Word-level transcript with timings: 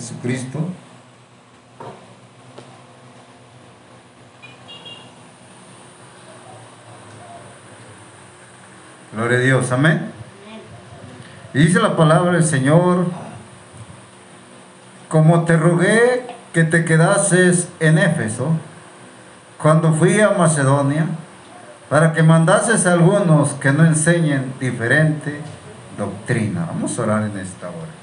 Jesucristo. 0.00 0.60
Gloria 9.12 9.38
a 9.38 9.40
Dios, 9.42 9.72
amén. 9.72 10.10
Y 11.52 11.58
dice 11.58 11.80
la 11.80 11.96
palabra 11.96 12.32
del 12.32 12.44
Señor, 12.44 13.08
como 15.08 15.44
te 15.44 15.58
rogué 15.58 16.34
que 16.54 16.64
te 16.64 16.86
quedases 16.86 17.68
en 17.80 17.98
Éfeso, 17.98 18.54
cuando 19.58 19.92
fui 19.92 20.18
a 20.20 20.30
Macedonia, 20.30 21.06
para 21.90 22.14
que 22.14 22.22
mandases 22.22 22.86
a 22.86 22.94
algunos 22.94 23.50
que 23.54 23.72
no 23.72 23.84
enseñen 23.84 24.54
diferente 24.58 25.40
doctrina. 25.98 26.64
Vamos 26.68 26.98
a 26.98 27.02
orar 27.02 27.24
en 27.24 27.36
esta 27.38 27.68
hora. 27.68 27.99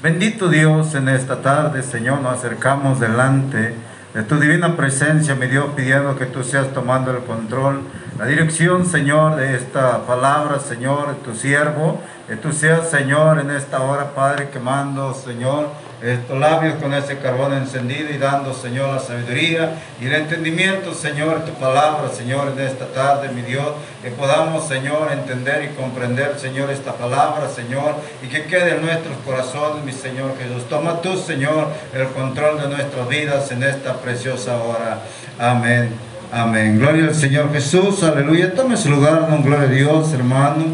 Bendito 0.00 0.48
Dios, 0.48 0.94
en 0.94 1.08
esta 1.08 1.42
tarde, 1.42 1.82
Señor, 1.82 2.20
nos 2.20 2.38
acercamos 2.38 3.00
delante 3.00 3.74
de 4.14 4.22
tu 4.22 4.38
divina 4.38 4.76
presencia, 4.76 5.34
mi 5.34 5.48
Dios, 5.48 5.70
pidiendo 5.74 6.16
que 6.16 6.26
tú 6.26 6.44
seas 6.44 6.72
tomando 6.72 7.10
el 7.10 7.24
control, 7.24 7.80
la 8.16 8.26
dirección, 8.26 8.86
Señor, 8.86 9.34
de 9.34 9.56
esta 9.56 10.06
palabra, 10.06 10.60
Señor, 10.60 11.08
de 11.08 11.14
tu 11.24 11.34
siervo, 11.34 12.00
que 12.28 12.36
tú 12.36 12.52
seas, 12.52 12.88
Señor, 12.88 13.40
en 13.40 13.50
esta 13.50 13.80
hora, 13.80 14.14
Padre, 14.14 14.50
quemando, 14.50 15.14
Señor, 15.14 15.70
estos 16.02 16.38
labios 16.38 16.76
con 16.76 16.94
ese 16.94 17.18
carbón 17.18 17.52
encendido 17.52 18.10
y 18.10 18.18
dando, 18.18 18.54
Señor, 18.54 18.94
la 18.94 19.00
sabiduría 19.00 19.72
y 20.00 20.06
el 20.06 20.14
entendimiento, 20.14 20.94
Señor, 20.94 21.44
tu 21.44 21.52
palabra, 21.54 22.08
Señor, 22.16 22.52
en 22.56 22.64
esta 22.64 22.86
tarde, 22.86 23.30
mi 23.30 23.42
Dios, 23.42 23.66
que 24.02 24.10
podamos, 24.10 24.68
Señor, 24.68 25.10
entender 25.12 25.64
y 25.64 25.74
comprender, 25.74 26.38
Señor, 26.38 26.70
esta 26.70 26.92
palabra, 26.92 27.48
Señor, 27.48 27.96
y 28.22 28.28
que 28.28 28.44
quede 28.44 28.76
en 28.76 28.82
nuestros 28.82 29.16
corazones, 29.24 29.84
mi 29.84 29.92
Señor 29.92 30.34
Jesús. 30.38 30.68
Toma 30.68 31.00
tú, 31.00 31.16
Señor, 31.16 31.68
el 31.92 32.06
control 32.08 32.60
de 32.60 32.68
nuestras 32.68 33.08
vidas 33.08 33.50
en 33.50 33.64
esta 33.64 33.94
preciosa 33.94 34.56
hora. 34.58 35.00
Amén. 35.38 35.90
Amén. 36.30 36.78
Gloria 36.78 37.06
al 37.06 37.14
Señor 37.14 37.52
Jesús. 37.52 38.02
Aleluya. 38.04 38.54
Tome 38.54 38.76
su 38.76 38.90
lugar, 38.90 39.28
don 39.30 39.42
gloria 39.42 39.66
a 39.66 39.70
Dios, 39.70 40.12
hermano. 40.12 40.66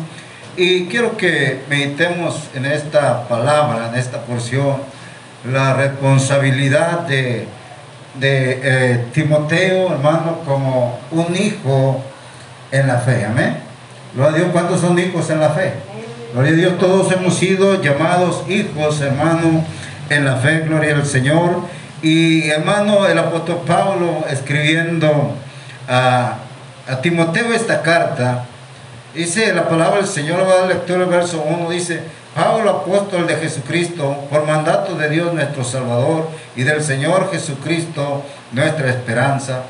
Y 0.56 0.86
quiero 0.86 1.16
que 1.16 1.62
meditemos 1.68 2.48
en 2.54 2.66
esta 2.66 3.26
palabra, 3.28 3.88
en 3.88 3.98
esta 3.98 4.22
porción 4.22 4.93
la 5.50 5.74
responsabilidad 5.74 7.00
de, 7.00 7.46
de 8.14 8.60
eh, 8.62 9.04
Timoteo, 9.12 9.92
hermano, 9.92 10.40
como 10.44 10.98
un 11.10 11.36
hijo 11.36 12.02
en 12.70 12.88
la 12.88 12.98
fe. 12.98 13.24
Amén. 13.24 13.58
Gloria 14.14 14.32
a 14.32 14.38
Dios, 14.38 14.48
¿cuántos 14.52 14.80
son 14.80 14.98
hijos 14.98 15.28
en 15.30 15.40
la 15.40 15.50
fe? 15.50 15.74
Gloria 16.32 16.52
a 16.52 16.56
Dios, 16.56 16.78
todos 16.78 17.12
hemos 17.12 17.34
sido 17.34 17.80
llamados 17.82 18.44
hijos, 18.48 19.00
hermano, 19.00 19.64
en 20.08 20.24
la 20.24 20.36
fe, 20.36 20.60
gloria 20.60 20.94
al 20.94 21.06
Señor. 21.06 21.60
Y 22.02 22.48
hermano, 22.50 23.06
el 23.06 23.18
apóstol 23.18 23.62
Pablo 23.66 24.24
escribiendo 24.28 25.34
a, 25.88 26.34
a 26.88 27.00
Timoteo 27.00 27.52
esta 27.52 27.82
carta, 27.82 28.44
dice 29.14 29.52
la 29.52 29.68
palabra 29.68 29.98
del 29.98 30.08
Señor, 30.08 30.46
va 30.46 30.52
a 30.52 30.58
dar 30.60 30.68
lectura 30.68 31.04
el 31.04 31.10
verso 31.10 31.42
1, 31.42 31.70
dice, 31.70 32.02
Pablo, 32.34 32.70
apóstol 32.70 33.26
de 33.26 33.36
Jesucristo, 33.36 34.26
por 34.28 34.44
mandato 34.44 34.96
de 34.96 35.08
Dios 35.08 35.32
nuestro 35.32 35.62
Salvador 35.62 36.28
y 36.56 36.64
del 36.64 36.82
Señor 36.82 37.30
Jesucristo, 37.30 38.24
nuestra 38.52 38.90
esperanza. 38.90 39.62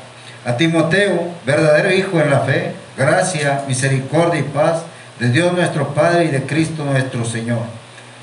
A 0.45 0.57
Timoteo, 0.57 1.29
verdadero 1.45 1.93
hijo 1.93 2.19
en 2.19 2.31
la 2.31 2.39
fe, 2.39 2.73
gracia, 2.97 3.63
misericordia 3.67 4.39
y 4.39 4.43
paz 4.43 4.83
de 5.19 5.29
Dios 5.29 5.53
nuestro 5.53 5.93
Padre 5.93 6.25
y 6.25 6.27
de 6.29 6.43
Cristo 6.43 6.83
nuestro 6.83 7.23
Señor. 7.23 7.61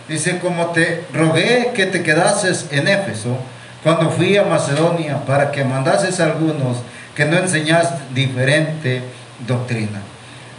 Dice, 0.09 0.39
como 0.41 0.67
te 0.67 1.05
rogué 1.13 1.71
que 1.75 1.87
te 1.87 2.03
quedases 2.03 2.67
en 2.73 2.89
Éfeso 2.89 3.37
cuando 3.83 4.11
fui 4.11 4.37
a 4.37 4.45
Macedonia 4.45 5.25
para 5.25 5.53
que 5.53 5.65
mandases 5.65 6.21
a 6.21 6.25
algunos 6.25 6.79
que 7.15 7.25
no 7.25 7.39
enseñas 7.39 7.91
diferente 8.13 9.03
doctrina. 9.47 10.01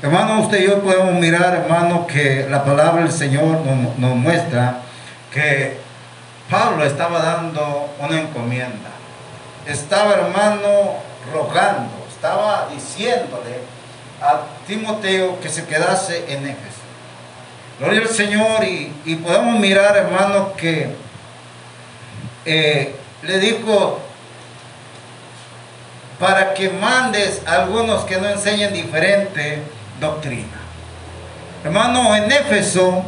Hermano, 0.04 0.42
usted 0.42 0.60
y 0.60 0.66
yo 0.66 0.82
podemos 0.82 1.14
mirar, 1.14 1.56
hermano, 1.56 2.06
que 2.06 2.46
la 2.50 2.66
palabra 2.66 3.04
del 3.04 3.12
Señor 3.14 3.62
nos, 3.98 4.16
muestra 4.18 4.82
que 5.32 5.78
Pablo 6.50 6.84
estaba 6.84 7.20
dando 7.22 7.90
una 8.00 8.20
encomienda. 8.20 8.90
Estaba, 9.66 10.16
hermano, 10.16 10.96
rogando, 11.34 12.06
estaba 12.14 12.68
diciéndole 12.74 13.60
a 14.22 14.42
Timoteo 14.68 15.40
que 15.40 15.48
se 15.48 15.64
quedase 15.64 16.26
en 16.28 16.50
Éfeso. 16.50 16.84
Gloria 17.80 18.02
al 18.02 18.10
Señor 18.10 18.62
y, 18.66 19.16
podemos 19.24 19.58
mirar, 19.58 19.96
hermano, 19.96 20.52
que 20.58 20.94
eh, 22.44 22.94
le 23.22 23.40
dijo 23.40 24.02
para 26.20 26.54
que 26.54 26.70
mandes 26.72 27.42
a 27.48 27.54
algunos 27.64 28.04
que 28.04 28.18
no 28.18 28.28
enseñen 28.28 28.74
diferente 28.74 29.64
doctrina. 30.00 30.60
Hermano, 31.64 32.16
en 32.16 32.32
Éfeso 32.32 33.04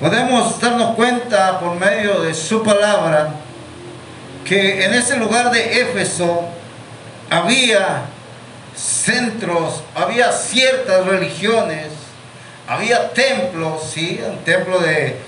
podemos 0.00 0.58
darnos 0.60 0.94
cuenta 0.94 1.60
por 1.60 1.76
medio 1.76 2.22
de 2.22 2.32
su 2.32 2.62
palabra 2.62 3.30
que 4.44 4.84
en 4.84 4.94
ese 4.94 5.16
lugar 5.16 5.50
de 5.50 5.80
Éfeso 5.82 6.48
había 7.28 8.02
centros, 8.74 9.82
había 9.94 10.32
ciertas 10.32 11.06
religiones, 11.06 11.88
había 12.66 13.10
templos, 13.10 13.90
sí, 13.92 14.20
un 14.26 14.38
templo 14.38 14.78
de, 14.80 15.18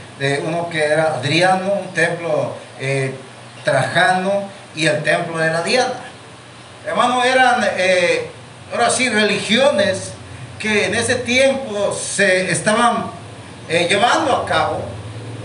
uno 0.47 0.69
que 0.71 0.85
era 0.85 1.15
Adriano, 1.15 1.73
un 1.73 1.95
templo 1.95 2.55
eh, 2.81 3.15
Trajano 3.65 4.49
y 4.75 4.87
el 4.87 5.03
templo 5.03 5.39
de 5.39 5.51
la 5.51 5.63
Diana. 5.63 5.95
Hermano, 6.87 7.23
eran 7.25 7.65
eh, 7.77 8.31
ahora 8.73 8.91
sí 8.91 9.09
religiones 9.09 10.12
que 10.63 10.87
en 10.87 10.95
ese 10.95 11.17
tiempo 11.17 11.93
se 11.93 12.53
estaban 12.53 13.11
eh, 13.69 13.89
llevando 13.91 14.33
a 14.33 14.47
cabo, 14.47 14.81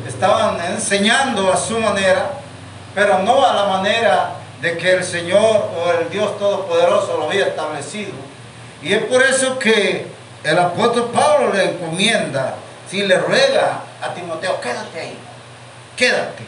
estaban 0.08 0.64
enseñando 0.72 1.52
a 1.52 1.58
su 1.58 1.80
manera, 1.80 2.34
pero 2.94 3.18
no 3.24 3.44
a 3.44 3.56
la 3.56 3.66
manera 3.66 4.36
de 4.62 4.78
que 4.78 4.92
el 4.92 5.04
Señor 5.04 5.72
o 5.76 5.92
el 6.00 6.12
Dios 6.12 6.38
Todopoderoso 6.38 7.18
lo 7.18 7.30
había 7.30 7.48
establecido. 7.48 8.12
Y 8.84 8.94
es 8.94 9.06
por 9.06 9.24
eso 9.24 9.58
que 9.58 10.06
el 10.44 10.60
apóstol 10.60 11.10
Pablo 11.12 11.52
le 11.52 11.64
encomienda, 11.72 12.54
si 12.88 13.02
le 13.02 13.18
ruega 13.18 13.82
a 14.00 14.14
Timoteo, 14.14 14.62
quédate 14.62 15.00
ahí, 15.00 15.18
quédate, 15.96 16.44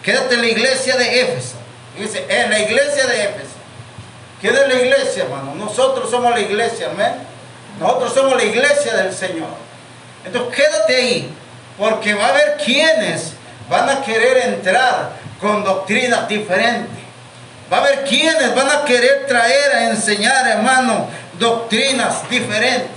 quédate 0.00 0.36
en 0.36 0.42
la 0.42 0.48
iglesia 0.48 0.96
de 0.96 1.22
Éfeso. 1.22 1.56
Dice, 1.98 2.24
en 2.28 2.50
la 2.50 2.60
iglesia 2.60 3.04
de 3.04 3.24
Éfeso. 3.24 3.56
¿Quién 4.40 4.54
es 4.54 4.68
la 4.68 4.74
iglesia, 4.74 5.24
hermano? 5.24 5.56
Nosotros 5.56 6.08
somos 6.08 6.30
la 6.30 6.40
iglesia, 6.40 6.88
amén. 6.92 7.31
Nosotros 7.82 8.14
somos 8.14 8.36
la 8.36 8.44
iglesia 8.44 8.94
del 8.94 9.12
Señor. 9.12 9.48
Entonces 10.24 10.54
quédate 10.54 10.96
ahí, 10.96 11.34
porque 11.76 12.14
va 12.14 12.26
a 12.26 12.28
haber 12.28 12.56
quienes 12.64 13.32
van 13.68 13.90
a 13.90 14.02
querer 14.02 14.36
entrar 14.46 15.10
con 15.40 15.64
doctrinas 15.64 16.28
diferentes. 16.28 17.02
Va 17.72 17.78
a 17.78 17.80
haber 17.80 18.04
quienes 18.04 18.54
van 18.54 18.70
a 18.70 18.84
querer 18.84 19.26
traer 19.26 19.72
a 19.72 19.90
enseñar, 19.90 20.46
hermano, 20.46 21.08
doctrinas 21.38 22.28
diferentes. 22.30 22.88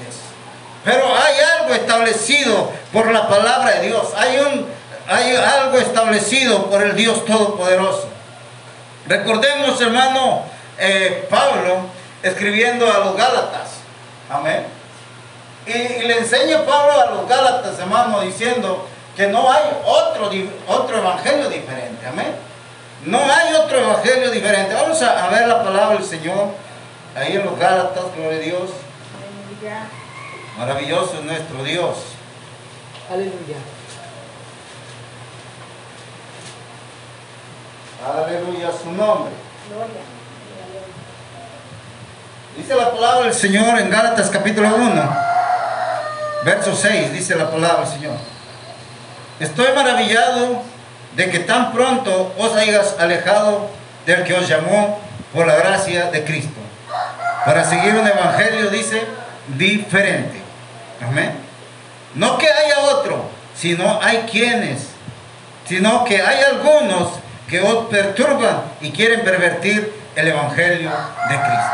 Pero 0.84 1.04
hay 1.16 1.34
algo 1.60 1.74
establecido 1.74 2.72
por 2.94 3.12
la 3.12 3.28
palabra 3.28 3.80
de 3.80 3.88
Dios. 3.88 4.10
Hay, 4.16 4.38
un, 4.38 4.68
hay 5.08 5.36
algo 5.36 5.80
establecido 5.80 6.70
por 6.70 6.84
el 6.84 6.96
Dios 6.96 7.26
Todopoderoso. 7.26 8.08
Recordemos, 9.08 9.82
hermano, 9.82 10.44
eh, 10.78 11.26
Pablo 11.28 11.88
escribiendo 12.22 12.92
a 12.92 13.00
los 13.00 13.16
Gálatas. 13.16 13.70
Amén. 14.30 14.75
Y, 15.68 16.04
le 16.04 16.20
enseña 16.20 16.66
Pablo 16.66 17.02
a 17.02 17.12
los 17.12 17.28
Gálatas, 17.28 17.80
hermano, 17.80 18.22
diciendo 18.22 18.88
que 19.16 19.28
no 19.28 19.52
hay 19.52 19.64
otro, 19.86 20.30
otro 20.68 20.98
evangelio 20.98 21.50
diferente. 21.50 22.06
Amén. 22.06 22.36
No 23.06 23.20
hay 23.20 23.54
otro 23.54 23.80
evangelio 23.80 24.32
diferente. 24.32 24.74
Vamos 24.74 25.02
a, 25.02 25.28
ver 25.30 25.48
la 25.48 25.64
palabra 25.64 25.98
del 25.98 26.06
Señor 26.06 26.50
ahí 27.16 27.36
en 27.36 27.46
los 27.46 27.58
Gálatas, 27.58 28.04
gloria 28.16 28.38
a 28.38 28.42
Dios. 28.42 28.70
Aleluya. 29.18 29.88
Maravilloso 30.58 31.16
es 31.20 31.24
nuestro 31.24 31.64
Dios. 31.64 31.98
Aleluya. 33.10 33.58
Aleluya 38.06 38.72
su 38.72 38.92
nombre. 38.92 39.32
Gloria. 39.70 40.02
Dice 42.58 42.74
la 42.74 42.92
palabra 42.92 43.26
del 43.26 43.34
Señor 43.34 43.80
en 43.80 43.90
Gálatas 43.90 44.30
capítulo 44.30 44.74
1, 44.76 45.18
verso 46.46 46.74
6, 46.74 47.12
dice 47.12 47.36
la 47.36 47.52
palabra 47.52 47.86
Señor. 47.86 48.16
Estoy 49.42 49.68
maravillado 49.76 50.62
de 51.18 51.30
que 51.30 51.40
tan 51.40 51.74
pronto 51.74 52.34
os 52.38 52.56
hayas 52.56 52.96
alejado 53.00 53.70
del 54.06 54.24
que 54.24 54.34
os 54.34 54.48
llamó 54.48 55.02
por 55.34 55.46
la 55.46 55.56
gracia 55.56 56.06
de 56.06 56.24
Cristo, 56.24 56.62
para 57.46 57.66
seguir 57.66 57.96
un 57.96 58.08
evangelio, 58.08 58.70
dice, 58.70 59.02
diferente. 59.58 60.40
Amén. 61.06 61.34
No 62.14 62.38
que 62.38 62.48
haya 62.48 62.80
otro, 62.80 63.30
sino 63.54 64.00
hay 64.02 64.20
quienes 64.32 64.96
sino 65.68 66.06
que 66.06 66.22
hay 66.22 66.44
algunos 66.44 67.14
que 67.50 67.60
os 67.62 67.88
perturban 67.88 68.64
y 68.82 68.92
quieren 68.92 69.22
pervertir 69.24 69.94
el 70.16 70.28
Evangelio 70.28 70.92
de 71.30 71.36
Cristo. 71.36 71.72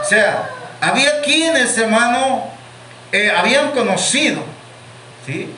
O 0.00 0.04
sea, 0.04 0.48
había 0.80 1.20
quienes, 1.20 1.76
hermano, 1.78 2.44
eh, 3.12 3.32
habían 3.36 3.70
conocido, 3.70 4.42
¿sí? 5.26 5.52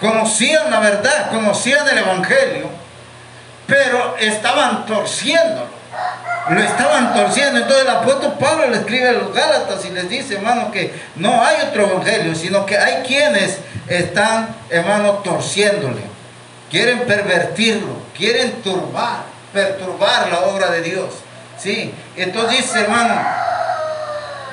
conocían 0.00 0.70
la 0.70 0.80
verdad, 0.80 1.30
conocían 1.30 1.88
el 1.88 1.98
Evangelio, 1.98 2.68
pero 3.66 4.16
estaban 4.18 4.86
torciéndolo. 4.86 5.74
Lo 6.50 6.60
estaban 6.60 7.14
torciendo. 7.14 7.60
Entonces 7.60 7.84
el 7.84 7.90
apóstol 7.90 8.34
Pablo 8.38 8.68
le 8.68 8.76
escribe 8.76 9.08
a 9.08 9.12
los 9.12 9.32
Gálatas 9.32 9.84
y 9.86 9.90
les 9.90 10.08
dice, 10.08 10.34
hermano, 10.34 10.70
que 10.70 10.92
no 11.16 11.42
hay 11.42 11.56
otro 11.66 11.84
evangelio, 11.84 12.34
sino 12.34 12.66
que 12.66 12.76
hay 12.76 13.02
quienes 13.02 13.58
están, 13.88 14.54
hermano, 14.68 15.12
torciéndole. 15.24 16.02
Quieren 16.70 17.00
pervertirlo, 17.06 17.96
quieren 18.16 18.62
turbar, 18.62 19.22
perturbar 19.52 20.28
la 20.30 20.40
obra 20.40 20.70
de 20.70 20.82
Dios. 20.82 21.14
¿Sí? 21.58 21.94
Entonces 22.16 22.58
dice, 22.58 22.80
hermano, 22.80 23.14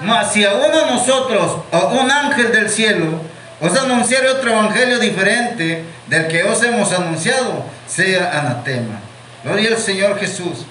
mas 0.03 0.33
si 0.33 0.43
a 0.43 0.53
uno 0.53 0.85
de 0.85 0.91
nosotros, 0.91 1.57
a 1.71 1.85
un 1.85 2.09
ángel 2.09 2.51
del 2.51 2.69
cielo, 2.69 3.21
os 3.59 3.77
anunciare 3.77 4.29
otro 4.29 4.51
evangelio 4.51 4.99
diferente 4.99 5.83
del 6.07 6.27
que 6.27 6.43
os 6.43 6.61
hemos 6.63 6.91
anunciado, 6.93 7.63
sea 7.87 8.39
anatema. 8.39 8.99
Gloria 9.43 9.69
al 9.69 9.77
Señor 9.77 10.19
Jesús. 10.19 10.65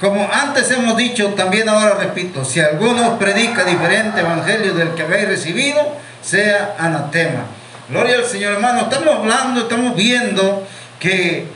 Como 0.00 0.26
antes 0.32 0.70
hemos 0.70 0.96
dicho, 0.96 1.28
también 1.34 1.68
ahora 1.68 1.94
repito, 1.94 2.44
si 2.44 2.58
alguno 2.60 3.18
predica 3.18 3.64
diferente 3.64 4.20
evangelio 4.20 4.72
del 4.72 4.94
que 4.94 5.02
habéis 5.02 5.28
recibido, 5.28 5.96
sea 6.22 6.76
anatema. 6.78 7.44
Gloria 7.90 8.16
al 8.16 8.24
Señor, 8.24 8.54
hermano. 8.54 8.82
Estamos 8.82 9.16
hablando, 9.16 9.62
estamos 9.62 9.94
viendo 9.94 10.66
que 10.98 11.46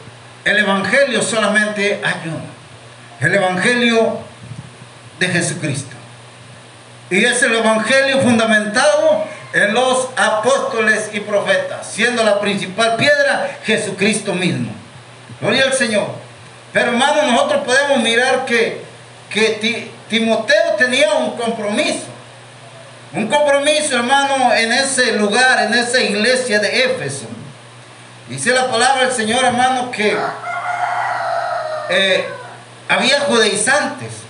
el 0.44 0.56
evangelio 0.58 1.22
solamente 1.22 2.02
hay 2.04 2.28
uno. 2.28 2.54
El 3.20 3.34
evangelio 3.34 4.18
de 5.18 5.28
Jesucristo. 5.28 5.93
Y 7.14 7.24
es 7.24 7.40
el 7.44 7.54
evangelio 7.54 8.18
fundamentado 8.22 9.24
en 9.52 9.72
los 9.72 10.08
apóstoles 10.16 11.10
y 11.12 11.20
profetas, 11.20 11.86
siendo 11.86 12.24
la 12.24 12.40
principal 12.40 12.96
piedra 12.96 13.56
Jesucristo 13.62 14.34
mismo. 14.34 14.72
Gloria 15.40 15.62
al 15.62 15.74
Señor. 15.74 16.08
Pero 16.72 16.90
hermano, 16.90 17.22
nosotros 17.22 17.62
podemos 17.64 18.00
mirar 18.00 18.44
que, 18.46 18.82
que 19.30 19.92
Timoteo 20.08 20.74
tenía 20.76 21.12
un 21.12 21.36
compromiso. 21.36 22.06
Un 23.12 23.28
compromiso, 23.28 23.94
hermano, 23.94 24.52
en 24.52 24.72
ese 24.72 25.12
lugar, 25.12 25.66
en 25.66 25.74
esa 25.74 26.00
iglesia 26.00 26.58
de 26.58 26.86
Éfeso. 26.86 27.26
Dice 28.28 28.50
la 28.50 28.68
palabra 28.68 29.04
del 29.04 29.14
Señor, 29.14 29.44
hermano, 29.44 29.92
que 29.92 30.16
eh, 31.90 32.24
había 32.88 33.20
judaizantes. 33.20 34.23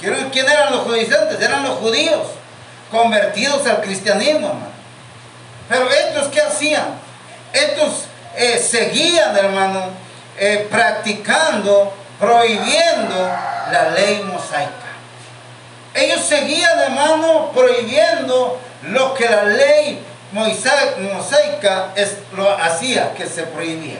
¿Quién 0.00 0.48
eran 0.48 0.72
los 0.72 0.82
judaizantes? 0.82 1.40
Eran 1.40 1.62
los 1.62 1.78
judíos 1.78 2.26
convertidos 2.90 3.66
al 3.66 3.80
cristianismo, 3.80 4.48
hermano. 4.48 4.74
Pero 5.68 5.90
estos, 5.90 6.28
¿qué 6.28 6.40
hacían? 6.40 6.86
Estos 7.52 8.04
eh, 8.36 8.58
seguían, 8.58 9.36
hermano, 9.36 9.90
eh, 10.38 10.66
practicando, 10.70 11.92
prohibiendo 12.18 13.16
la 13.70 13.90
ley 13.90 14.22
mosaica. 14.22 14.70
Ellos 15.94 16.20
seguían, 16.20 16.78
hermano, 16.80 17.52
prohibiendo 17.54 18.58
lo 18.82 19.14
que 19.14 19.28
la 19.28 19.44
ley 19.44 20.04
mosaica 20.32 21.92
es, 21.94 22.16
lo 22.36 22.50
hacía, 22.50 23.14
que 23.14 23.26
se 23.26 23.44
prohibía. 23.44 23.98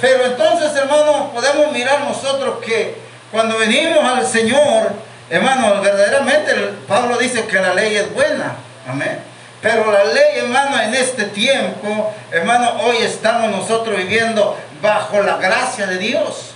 Pero 0.00 0.26
entonces, 0.26 0.76
hermano, 0.76 1.30
podemos 1.32 1.72
mirar 1.72 2.00
nosotros 2.00 2.58
que 2.64 3.05
cuando 3.30 3.58
venimos 3.58 4.04
al 4.04 4.26
Señor, 4.26 4.92
Hermano, 5.28 5.80
verdaderamente 5.80 6.54
Pablo 6.86 7.18
dice 7.18 7.46
que 7.46 7.58
la 7.58 7.74
ley 7.74 7.96
es 7.96 8.12
buena. 8.14 8.54
Amén. 8.88 9.20
Pero 9.60 9.90
la 9.90 10.04
ley, 10.04 10.38
hermano, 10.38 10.80
en 10.80 10.94
este 10.94 11.24
tiempo, 11.24 12.14
hermano, 12.30 12.82
hoy 12.82 12.98
estamos 12.98 13.50
nosotros 13.50 13.96
viviendo 13.96 14.56
bajo 14.80 15.20
la 15.22 15.38
gracia 15.38 15.86
de 15.86 15.98
Dios. 15.98 16.52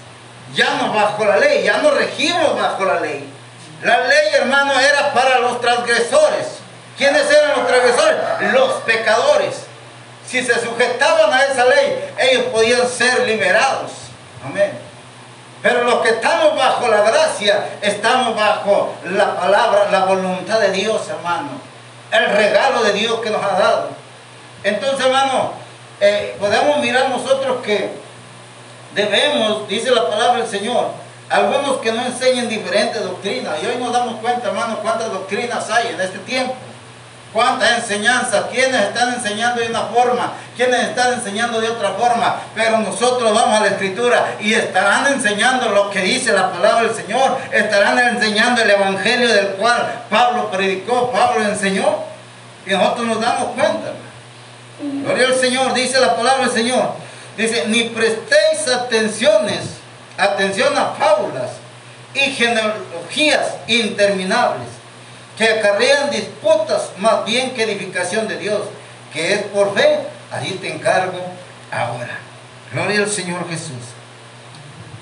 Ya 0.55 0.75
no 0.75 0.93
bajo 0.93 1.25
la 1.25 1.39
ley, 1.39 1.65
ya 1.65 1.79
no 1.79 1.91
regimos 1.91 2.57
bajo 2.57 2.85
la 2.85 3.01
ley. 3.01 3.29
La 3.83 4.07
ley, 4.07 4.35
hermano, 4.35 4.79
era 4.79 5.13
para 5.13 5.41
los 5.41 5.61
transgresores. 5.61 6.47
¿Quiénes 6.97 7.29
eran 7.29 7.57
los 7.57 7.67
transgresores? 7.67 8.53
Los 8.53 8.73
pecadores. 8.83 9.63
Si 10.29 10.45
se 10.45 10.55
sujetaban 10.61 11.33
a 11.33 11.45
esa 11.45 11.65
ley, 11.65 12.05
ellos 12.19 12.45
podían 12.53 12.87
ser 12.87 13.27
liberados. 13.27 13.91
Amén. 14.45 14.90
Estamos 16.11 16.57
bajo 16.57 16.89
la 16.89 17.03
gracia, 17.03 17.79
estamos 17.81 18.35
bajo 18.35 18.95
la 19.05 19.37
palabra, 19.37 19.89
la 19.93 20.07
voluntad 20.07 20.59
de 20.59 20.73
Dios, 20.73 21.09
hermano. 21.09 21.51
El 22.11 22.27
regalo 22.27 22.83
de 22.83 22.93
Dios 22.93 23.21
que 23.21 23.31
nos 23.31 23.43
ha 23.43 23.59
dado. 23.59 23.89
Entonces, 24.65 25.07
hermano, 25.07 25.53
eh, 26.01 26.37
podemos 26.41 26.79
mirar 26.79 27.09
nosotros 27.11 27.62
que 27.62 27.93
debemos, 28.95 29.69
dice 29.69 29.93
la 29.93 30.11
palabra 30.11 30.39
del 30.39 30.49
Señor, 30.49 30.89
algunos 31.29 31.77
que 31.79 31.93
no 31.93 32.05
enseñen 32.05 32.49
diferentes 32.49 33.01
doctrinas. 33.03 33.62
Y 33.62 33.67
hoy 33.67 33.77
nos 33.77 33.93
damos 33.93 34.17
cuenta, 34.17 34.49
hermano, 34.49 34.81
cuántas 34.83 35.12
doctrinas 35.12 35.71
hay 35.71 35.89
en 35.95 36.01
este 36.01 36.19
tiempo. 36.19 36.55
Cuántas 37.32 37.79
enseñanzas, 37.79 38.47
quienes 38.50 38.82
están 38.82 39.15
enseñando 39.15 39.61
de 39.61 39.69
una 39.69 39.82
forma, 39.82 40.32
quienes 40.56 40.88
están 40.88 41.12
enseñando 41.12 41.61
de 41.61 41.69
otra 41.69 41.93
forma, 41.93 42.41
pero 42.56 42.79
nosotros 42.79 43.32
vamos 43.32 43.56
a 43.56 43.62
la 43.62 43.69
escritura 43.69 44.35
y 44.41 44.53
estarán 44.53 45.06
enseñando 45.06 45.69
lo 45.69 45.91
que 45.91 46.00
dice 46.00 46.32
la 46.32 46.50
palabra 46.50 46.88
del 46.88 46.94
Señor, 46.94 47.38
estarán 47.53 48.00
enseñando 48.00 48.62
el 48.62 48.71
evangelio 48.71 49.29
del 49.29 49.47
cual 49.50 50.03
Pablo 50.11 50.50
predicó, 50.50 51.12
Pablo 51.12 51.44
enseñó, 51.44 51.99
y 52.67 52.71
nosotros 52.71 53.06
nos 53.06 53.21
damos 53.21 53.53
cuenta. 53.53 53.93
Gloria 54.81 55.29
al 55.29 55.35
Señor, 55.37 55.73
dice 55.73 56.00
la 56.00 56.17
palabra 56.17 56.47
del 56.47 56.53
Señor, 56.53 56.94
dice, 57.37 57.65
ni 57.69 57.85
prestéis 57.85 58.67
atenciones, 58.75 59.76
atención 60.19 60.76
a 60.76 60.87
fábulas 60.87 61.50
y 62.12 62.33
genealogías 62.33 63.55
interminables 63.69 64.80
que 65.41 65.49
acarrean 65.49 66.11
disputas 66.11 66.91
más 66.99 67.25
bien 67.25 67.55
que 67.55 67.63
edificación 67.63 68.29
de 68.29 68.37
Dios, 68.37 68.61
que 69.11 69.33
es 69.33 69.43
por 69.45 69.75
fe, 69.75 70.01
allí 70.31 70.51
te 70.61 70.71
encargo 70.71 71.19
ahora. 71.73 72.19
Gloria 72.71 72.99
al 72.99 73.11
Señor 73.11 73.49
Jesús. 73.49 73.81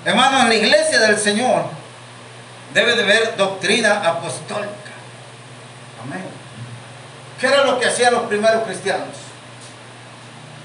Hermano, 0.05 0.39
en 0.43 0.47
la 0.47 0.55
iglesia 0.55 0.97
del 1.01 1.17
Señor 1.17 1.65
debe 2.73 2.95
de 2.95 3.03
haber 3.03 3.35
doctrina 3.35 3.95
apostólica. 3.95 4.71
Amén. 6.05 6.23
¿Qué 7.37 7.47
era 7.47 7.65
lo 7.65 7.77
que 7.77 7.87
hacían 7.87 8.13
los 8.13 8.23
primeros 8.27 8.63
cristianos? 8.63 9.17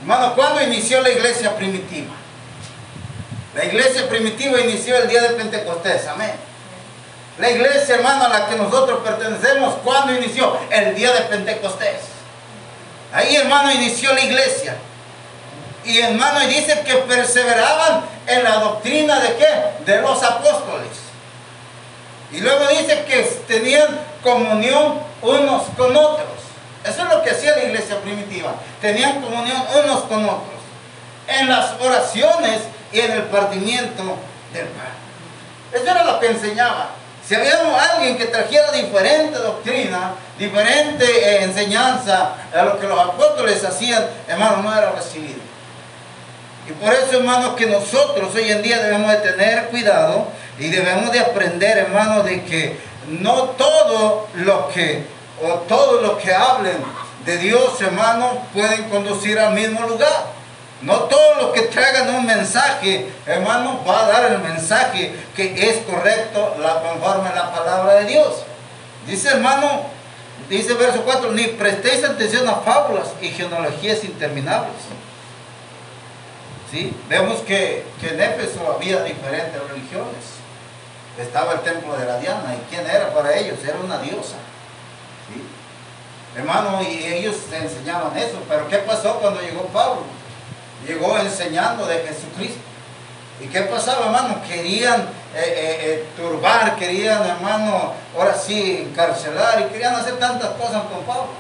Hermano, 0.03 0.37
¿cuándo 0.37 0.63
inició 0.63 1.01
la 1.01 1.11
iglesia 1.11 1.57
primitiva? 1.57 2.15
La 3.57 3.65
iglesia 3.65 4.09
primitiva 4.09 4.61
inició 4.61 4.97
el 4.99 5.09
día 5.09 5.23
de 5.23 5.31
Pentecostés. 5.31 6.07
Amén. 6.07 6.54
La 7.39 7.51
iglesia, 7.51 7.97
hermano, 7.97 8.27
a 8.27 8.29
la 8.29 8.47
que 8.47 8.57
nosotros 8.57 9.01
pertenecemos, 9.03 9.75
¿cuándo 9.83 10.15
inició? 10.15 10.57
El 10.71 10.95
día 10.95 11.13
de 11.13 11.21
Pentecostés. 11.23 12.03
Ahí, 13.13 13.35
hermano, 13.37 13.73
inició 13.73 14.13
la 14.13 14.21
iglesia. 14.21 14.77
Y 15.85 15.99
hermano, 16.01 16.43
y 16.45 16.47
dice 16.47 16.81
que 16.87 16.95
perseveraban 16.95 18.05
en 18.27 18.45
la 18.45 18.57
doctrina 18.57 19.21
de 19.21 19.35
qué? 19.37 19.85
De 19.85 20.01
los 20.01 20.23
apóstoles. 20.23 20.89
Y 22.33 22.41
luego 22.41 22.67
dice 22.69 23.05
que 23.05 23.23
tenían 23.47 24.01
comunión 24.23 25.01
unos 25.21 25.65
con 25.77 25.95
otros. 25.97 26.29
Eso 26.85 27.03
es 27.03 27.09
lo 27.09 27.23
que 27.23 27.31
hacía 27.31 27.57
la 27.57 27.65
iglesia 27.65 28.01
primitiva. 28.01 28.55
Tenían 28.81 29.21
comunión 29.21 29.63
unos 29.85 30.03
con 30.05 30.25
otros. 30.25 30.61
En 31.27 31.49
las 31.49 31.81
oraciones 31.81 32.61
y 32.93 33.01
en 33.01 33.13
el 33.13 33.23
partimiento 33.25 34.03
del 34.53 34.67
pan. 34.69 34.93
Eso 35.73 35.85
era 35.85 36.05
lo 36.05 36.21
que 36.21 36.29
enseñaba. 36.29 36.91
Si 37.27 37.35
había 37.35 37.55
alguien 37.93 38.19
que 38.19 38.27
trajera 38.27 38.71
diferente 38.73 39.39
doctrina, 39.39 40.13
diferente 40.39 41.05
eh, 41.05 41.45
enseñanza 41.45 42.35
a 42.55 42.63
lo 42.63 42.79
que 42.79 42.87
los 42.87 42.99
apóstoles 43.01 43.65
hacían, 43.65 44.05
hermano, 44.29 44.59
no 44.59 44.77
era 44.77 44.93
recibido. 44.93 45.41
Y 46.69 46.73
por 46.73 46.93
eso, 46.93 47.19
hermano, 47.19 47.57
que 47.57 47.67
nosotros 47.67 48.35
hoy 48.35 48.51
en 48.51 48.63
día 48.63 48.79
debemos 48.79 49.11
de 49.11 49.17
tener 49.19 49.67
cuidado 49.69 50.29
y 50.59 50.69
debemos 50.69 51.13
de 51.13 51.21
aprender, 51.21 51.79
hermano, 51.79 52.23
de 52.23 52.45
que 52.45 52.79
no 53.09 53.51
todo 53.51 54.29
lo 54.35 54.69
que, 54.69 55.07
o 55.43 55.49
todo 55.61 56.03
lo 56.03 56.19
que 56.19 56.35
hablen 56.35 56.77
de 57.25 57.39
Dios, 57.39 57.81
hermano, 57.81 58.47
pueden 58.53 58.85
conducir 58.91 59.39
al 59.39 59.55
mismo 59.55 59.87
lugar. 59.87 60.27
No 60.83 60.95
todos 61.05 61.39
los 61.39 61.53
que 61.53 61.63
traigan 61.63 62.15
un 62.15 62.27
mensaje, 62.27 63.09
hermano, 63.27 63.83
va 63.87 64.05
a 64.05 64.09
dar 64.09 64.33
el 64.33 64.39
mensaje 64.41 65.15
que 65.35 65.71
es 65.71 65.79
correcto 65.87 66.57
la, 66.61 66.83
conforme 66.83 67.29
a 67.31 67.35
la 67.35 67.55
palabra 67.55 67.95
de 67.95 68.05
Dios. 68.07 68.45
Dice 69.07 69.29
hermano, 69.29 69.83
dice 70.49 70.75
verso 70.75 71.03
4, 71.05 71.33
ni 71.33 71.45
prestéis 71.49 72.05
atención 72.05 72.49
a 72.49 72.57
fábulas 72.57 73.09
y 73.21 73.29
genealogías 73.29 74.05
interminables. 74.05 74.75
¿sí? 76.71 76.95
Vemos 77.09 77.41
que, 77.41 77.85
en 78.03 78.21
Éfeso 78.21 78.73
había 78.75 79.03
diferentes 79.05 79.61
religiones. 79.69 80.35
Estaba 81.19 81.55
el 81.55 81.61
templo 81.61 81.97
de 81.97 82.07
la 82.07 82.19
Diana. 82.19 82.55
¿Y 82.55 82.75
quién 82.75 82.87
era 82.87 83.15
para 83.15 83.37
ellos? 83.37 83.59
Era 83.63 83.79
una 83.79 83.99
diosa. 83.99 84.37
¿sí? 85.29 85.43
Hermano, 86.37 86.83
y 86.83 87.05
ellos 87.05 87.37
enseñaban 87.53 88.17
eso. 88.19 88.43
Pero 88.49 88.69
¿qué 88.69 88.79
pasó 88.79 89.21
cuando 89.21 89.41
llegó 89.41 89.63
Pablo? 89.67 90.03
Llegó 90.87 91.19
enseñando 91.19 91.87
de 91.87 91.99
Jesucristo. 92.01 92.61
¿Y 93.41 93.47
qué 93.47 93.63
pasaba, 93.63 94.07
hermano? 94.07 94.41
Querían 94.47 95.01
eh, 95.01 95.37
eh, 95.37 95.79
eh, 95.83 96.05
turbar, 96.17 96.77
querían, 96.77 97.27
hermano, 97.27 97.93
ahora 98.17 98.35
sí, 98.35 98.87
encarcelar 98.89 99.61
y 99.63 99.73
querían 99.73 99.95
hacer 99.95 100.19
tantas 100.19 100.51
cosas 100.51 100.85
con 100.85 101.03
Pablo. 101.05 101.31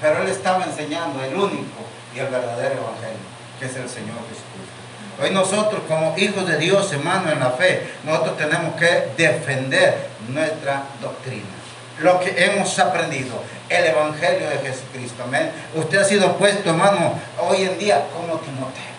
Pero 0.00 0.22
él 0.22 0.28
estaba 0.28 0.64
enseñando 0.64 1.22
el 1.24 1.34
único 1.34 1.80
y 2.14 2.18
el 2.18 2.26
verdadero 2.26 2.74
evangelio, 2.74 3.24
que 3.58 3.66
es 3.66 3.76
el 3.76 3.88
Señor 3.88 4.18
Jesucristo. 4.28 4.74
Hoy 5.22 5.30
nosotros 5.30 5.80
como 5.88 6.14
hijos 6.18 6.46
de 6.46 6.58
Dios, 6.58 6.92
hermano, 6.92 7.30
en 7.30 7.40
la 7.40 7.50
fe, 7.52 7.88
nosotros 8.04 8.36
tenemos 8.36 8.74
que 8.74 9.08
defender 9.16 10.08
nuestra 10.28 10.82
doctrina. 11.00 11.63
Lo 12.00 12.18
que 12.18 12.34
hemos 12.44 12.76
aprendido, 12.78 13.36
el 13.68 13.84
Evangelio 13.86 14.50
de 14.50 14.58
Jesucristo. 14.58 15.22
Amén. 15.24 15.52
Usted 15.74 15.98
ha 15.98 16.04
sido 16.04 16.36
puesto, 16.36 16.70
hermano, 16.70 17.14
hoy 17.38 17.62
en 17.62 17.78
día 17.78 18.06
como 18.12 18.38
Timoteo. 18.40 18.94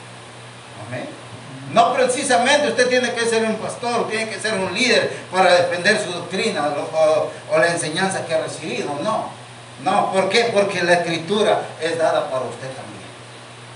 Amén. 0.88 1.06
No 1.74 1.94
precisamente 1.94 2.70
usted 2.70 2.88
tiene 2.88 3.12
que 3.14 3.26
ser 3.26 3.44
un 3.44 3.56
pastor, 3.56 4.08
tiene 4.08 4.30
que 4.30 4.40
ser 4.40 4.54
un 4.54 4.74
líder 4.74 5.12
para 5.30 5.54
defender 5.54 6.00
su 6.00 6.12
doctrina 6.12 6.70
o, 6.94 7.58
la 7.58 7.68
enseñanza 7.68 8.26
que 8.26 8.34
ha 8.34 8.42
recibido. 8.42 8.92
No, 9.04 9.30
no, 9.84 10.14
¿por 10.14 10.30
qué? 10.30 10.52
Porque 10.54 10.82
la 10.84 10.94
escritura 10.94 11.64
es 11.82 11.98
dada 11.98 12.30
para 12.30 12.46
usted 12.46 12.68
también. 12.68 12.96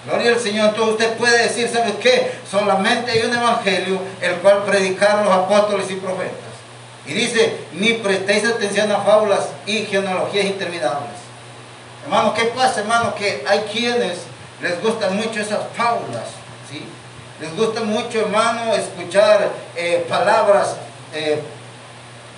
Gloria 0.05 0.31
al 0.31 0.39
Señor. 0.39 0.69
Entonces 0.69 0.93
usted 0.93 1.17
puede 1.17 1.43
decir, 1.43 1.67
¿sabes 1.67 1.95
qué? 2.01 2.31
Solamente 2.49 3.11
hay 3.11 3.23
un 3.23 3.35
evangelio, 3.35 3.99
el 4.21 4.35
cual 4.35 4.63
predicaron 4.63 5.25
los 5.25 5.33
apóstoles 5.33 5.91
y 5.91 5.95
profetas. 5.95 6.48
Y 7.09 7.13
dice, 7.13 7.57
ni 7.73 7.93
prestéis 7.93 8.45
atención 8.45 8.91
a 8.91 8.99
fábulas 8.99 9.49
y 9.65 9.79
genealogías 9.85 10.45
interminables. 10.45 11.17
Hermano, 12.03 12.35
¿qué 12.35 12.43
pasa, 12.55 12.81
hermano? 12.81 13.15
Que 13.15 13.43
hay 13.47 13.61
quienes 13.61 14.19
les 14.61 14.79
gustan 14.79 15.15
mucho 15.15 15.41
esas 15.41 15.61
fábulas, 15.75 16.25
¿sí? 16.69 16.83
Les 17.41 17.55
gusta 17.55 17.81
mucho, 17.81 18.19
hermano, 18.19 18.75
escuchar 18.75 19.49
eh, 19.75 20.05
palabras 20.07 20.75
eh, 21.15 21.41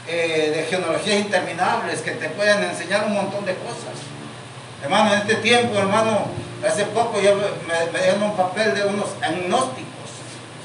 eh, 0.07 0.53
de 0.55 0.63
genealogías 0.63 1.19
interminables 1.19 1.99
que 1.99 2.11
te 2.11 2.29
pueden 2.29 2.63
enseñar 2.63 3.07
un 3.07 3.15
montón 3.15 3.45
de 3.45 3.55
cosas. 3.55 3.99
Hermano, 4.81 5.13
en 5.13 5.19
este 5.19 5.35
tiempo, 5.35 5.77
hermano, 5.77 6.27
hace 6.65 6.85
poco 6.85 7.19
yo 7.19 7.35
me, 7.35 7.91
me 7.91 8.03
dieron 8.03 8.23
un 8.23 8.37
papel 8.37 8.73
de 8.73 8.85
unos 8.85 9.09
agnósticos, 9.21 10.11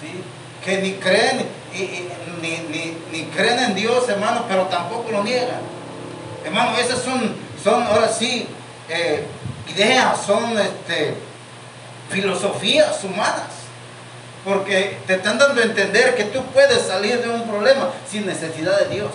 ¿sí? 0.01 0.23
que 0.65 0.79
ni 0.79 0.93
creen, 0.93 1.45
ni, 2.41 3.25
creen 3.35 3.59
en 3.59 3.75
Dios, 3.75 4.09
hermano, 4.09 4.45
pero 4.49 4.63
tampoco 4.65 5.11
lo 5.11 5.25
niegan. 5.25 5.61
Hermano, 6.45 6.77
esas 6.79 7.03
son, 7.03 7.35
son 7.63 7.83
ahora 7.83 8.09
sí, 8.09 8.47
ideas, 9.75 10.21
son 10.25 10.59
este, 10.59 11.15
filosofías 12.11 13.03
humanas 13.05 13.57
porque 14.47 14.99
te 15.09 15.15
están 15.15 15.39
dando 15.39 15.61
a 15.61 15.65
entender 15.65 16.15
que 16.15 16.23
tú 16.27 16.41
puedes 16.55 16.83
salir 16.83 17.21
de 17.21 17.29
un 17.29 17.49
problema 17.49 17.91
sin 18.09 18.25
necesidad 18.27 18.79
de 18.79 18.95
Dios. 18.95 19.11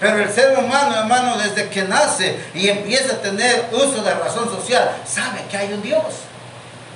Pero 0.00 0.18
el 0.18 0.28
ser 0.32 0.58
humano, 0.58 0.96
hermano, 0.98 1.38
desde 1.38 1.68
que 1.68 1.84
nace 1.84 2.36
y 2.52 2.68
empieza 2.68 3.14
a 3.14 3.18
tener 3.18 3.66
uso 3.70 4.02
de 4.02 4.12
razón 4.12 4.50
social, 4.50 4.96
sabe 5.06 5.44
que 5.48 5.56
hay 5.56 5.72
un 5.72 5.80
Dios. 5.80 6.02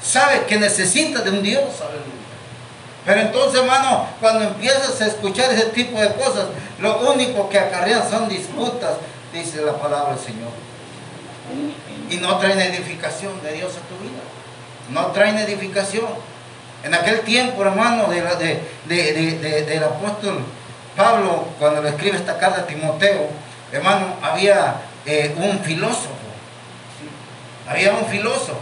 Sabe 0.02 0.44
que 0.46 0.58
necesita 0.58 1.20
de 1.20 1.30
un 1.30 1.42
Dios. 1.44 1.62
Pero 3.06 3.20
entonces, 3.20 3.60
hermano, 3.60 4.06
cuando 4.20 4.44
empiezas 4.44 5.00
a 5.00 5.06
escuchar 5.06 5.52
ese 5.52 5.66
tipo 5.66 5.98
de 5.98 6.12
cosas, 6.14 6.46
lo 6.80 6.98
único 7.12 7.48
que 7.48 7.58
acarrean 7.58 8.02
son 8.10 8.28
disputas, 8.28 8.94
dice 9.32 9.62
la 9.62 9.74
palabra 9.74 10.14
del 10.14 10.24
Señor. 10.24 10.50
Y 12.10 12.16
no 12.16 12.36
traen 12.38 12.60
edificación 12.60 13.40
de 13.42 13.52
Dios 13.52 13.70
a 13.70 13.88
tu 13.88 13.96
vida. 14.02 14.20
No 14.90 15.12
traen 15.12 15.38
edificación. 15.38 16.06
En 16.82 16.94
aquel 16.94 17.20
tiempo, 17.20 17.62
hermano, 17.62 18.08
de 18.08 18.62
del 18.88 19.84
apóstol 19.84 20.44
Pablo, 20.96 21.46
cuando 21.60 21.82
le 21.82 21.90
escribe 21.90 22.16
esta 22.16 22.38
carta 22.38 22.62
a 22.62 22.66
Timoteo, 22.66 23.28
hermano, 23.70 24.16
había 24.20 24.76
eh, 25.04 25.32
un 25.36 25.60
filósofo. 25.60 26.08
Había 27.68 27.92
un 27.92 28.06
filósofo. 28.06 28.58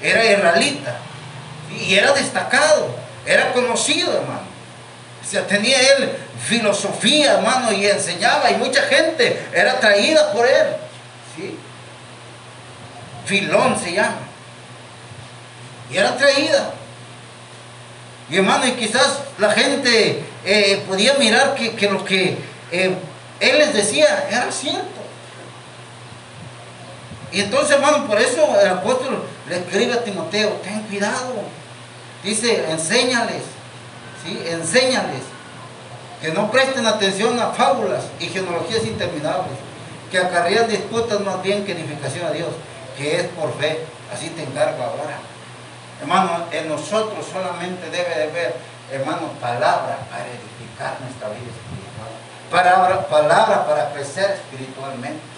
Era 0.00 0.24
israelita. 0.24 0.96
Y 1.80 1.94
era 1.94 2.12
destacado. 2.12 3.07
Era 3.28 3.52
conocido, 3.52 4.10
hermano. 4.10 4.40
O 5.22 5.30
sea, 5.30 5.46
tenía 5.46 5.78
él 5.78 6.10
filosofía, 6.46 7.34
hermano, 7.34 7.70
y 7.70 7.84
enseñaba. 7.84 8.50
Y 8.50 8.54
mucha 8.54 8.80
gente 8.84 9.46
era 9.52 9.72
atraída 9.72 10.32
por 10.32 10.46
él. 10.46 10.66
¿sí? 11.36 11.58
Filón 13.26 13.78
se 13.78 13.92
llama. 13.92 14.16
Y 15.90 15.98
era 15.98 16.08
atraída. 16.08 16.72
Y 18.30 18.36
hermano, 18.36 18.66
y 18.66 18.72
quizás 18.72 19.20
la 19.36 19.50
gente 19.50 20.24
eh, 20.46 20.82
podía 20.88 21.12
mirar 21.14 21.54
que, 21.54 21.90
lo 21.90 22.02
que 22.06 22.38
eh, 22.72 22.94
él 23.40 23.58
les 23.58 23.74
decía 23.74 24.26
era 24.30 24.50
cierto. 24.50 24.86
Y 27.30 27.42
entonces, 27.42 27.72
hermano, 27.72 28.06
por 28.06 28.18
eso 28.18 28.58
el 28.58 28.68
apóstol 28.68 29.22
le 29.50 29.58
escribe 29.58 29.92
a 29.92 30.02
Timoteo, 30.02 30.48
ten 30.64 30.80
cuidado. 30.84 31.34
Dice, 32.22 32.70
enséñales, 32.70 33.42
¿sí? 34.24 34.42
Enséñales 34.46 35.22
que 36.20 36.32
no 36.32 36.50
presten 36.50 36.86
atención 36.86 37.38
a 37.40 37.48
fábulas 37.48 38.04
y 38.18 38.26
genealogías 38.26 38.84
interminables, 38.84 39.56
que 40.10 40.18
acarrean 40.18 40.68
disputas 40.68 41.20
más 41.20 41.42
bien 41.42 41.64
que 41.64 41.72
edificación 41.72 42.26
a 42.26 42.30
Dios, 42.30 42.48
que 42.96 43.20
es 43.20 43.24
por 43.28 43.52
fe. 43.58 43.84
Así 44.12 44.30
te 44.30 44.42
encargo 44.42 44.82
ahora. 44.82 45.18
Hermano, 46.00 46.46
en 46.50 46.68
nosotros 46.68 47.24
solamente 47.30 47.90
debe 47.90 48.08
de 48.08 48.22
haber, 48.24 48.54
hermano, 48.90 49.28
palabra 49.40 49.98
para 50.10 50.24
edificar 50.26 50.96
nuestra 51.00 51.28
vida 51.28 51.50
espiritual. 51.54 52.10
Palabra, 52.50 53.06
palabra 53.06 53.66
para 53.66 53.92
crecer 53.92 54.30
espiritualmente. 54.30 55.37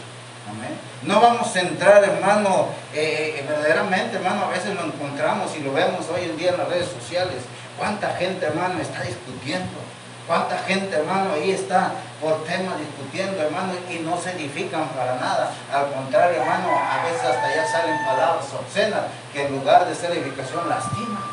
No 1.02 1.20
vamos 1.20 1.56
a 1.56 1.60
entrar, 1.60 2.04
hermano, 2.04 2.66
eh, 2.92 3.36
eh, 3.38 3.44
verdaderamente, 3.48 4.16
hermano, 4.16 4.44
a 4.44 4.48
veces 4.48 4.74
lo 4.74 4.84
encontramos 4.84 5.56
y 5.56 5.60
lo 5.60 5.72
vemos 5.72 6.06
hoy 6.14 6.24
en 6.24 6.36
día 6.36 6.50
en 6.50 6.58
las 6.58 6.68
redes 6.68 6.88
sociales. 6.88 7.38
¿Cuánta 7.78 8.14
gente, 8.16 8.44
hermano, 8.44 8.80
está 8.80 9.02
discutiendo? 9.02 9.78
¿Cuánta 10.26 10.58
gente, 10.58 10.94
hermano, 10.94 11.32
ahí 11.32 11.50
está 11.50 11.92
por 12.20 12.44
temas 12.44 12.78
discutiendo, 12.78 13.42
hermano, 13.42 13.72
y 13.90 13.98
no 14.00 14.20
se 14.20 14.30
edifican 14.32 14.88
para 14.90 15.16
nada? 15.16 15.50
Al 15.72 15.90
contrario, 15.92 16.40
hermano, 16.40 16.68
a 16.68 17.04
veces 17.04 17.24
hasta 17.24 17.54
ya 17.54 17.66
salen 17.66 18.04
palabras 18.04 18.44
obscenas 18.52 19.00
que 19.32 19.46
en 19.46 19.56
lugar 19.56 19.88
de 19.88 19.94
ser 19.94 20.12
edificación 20.12 20.68
lastiman. 20.68 21.24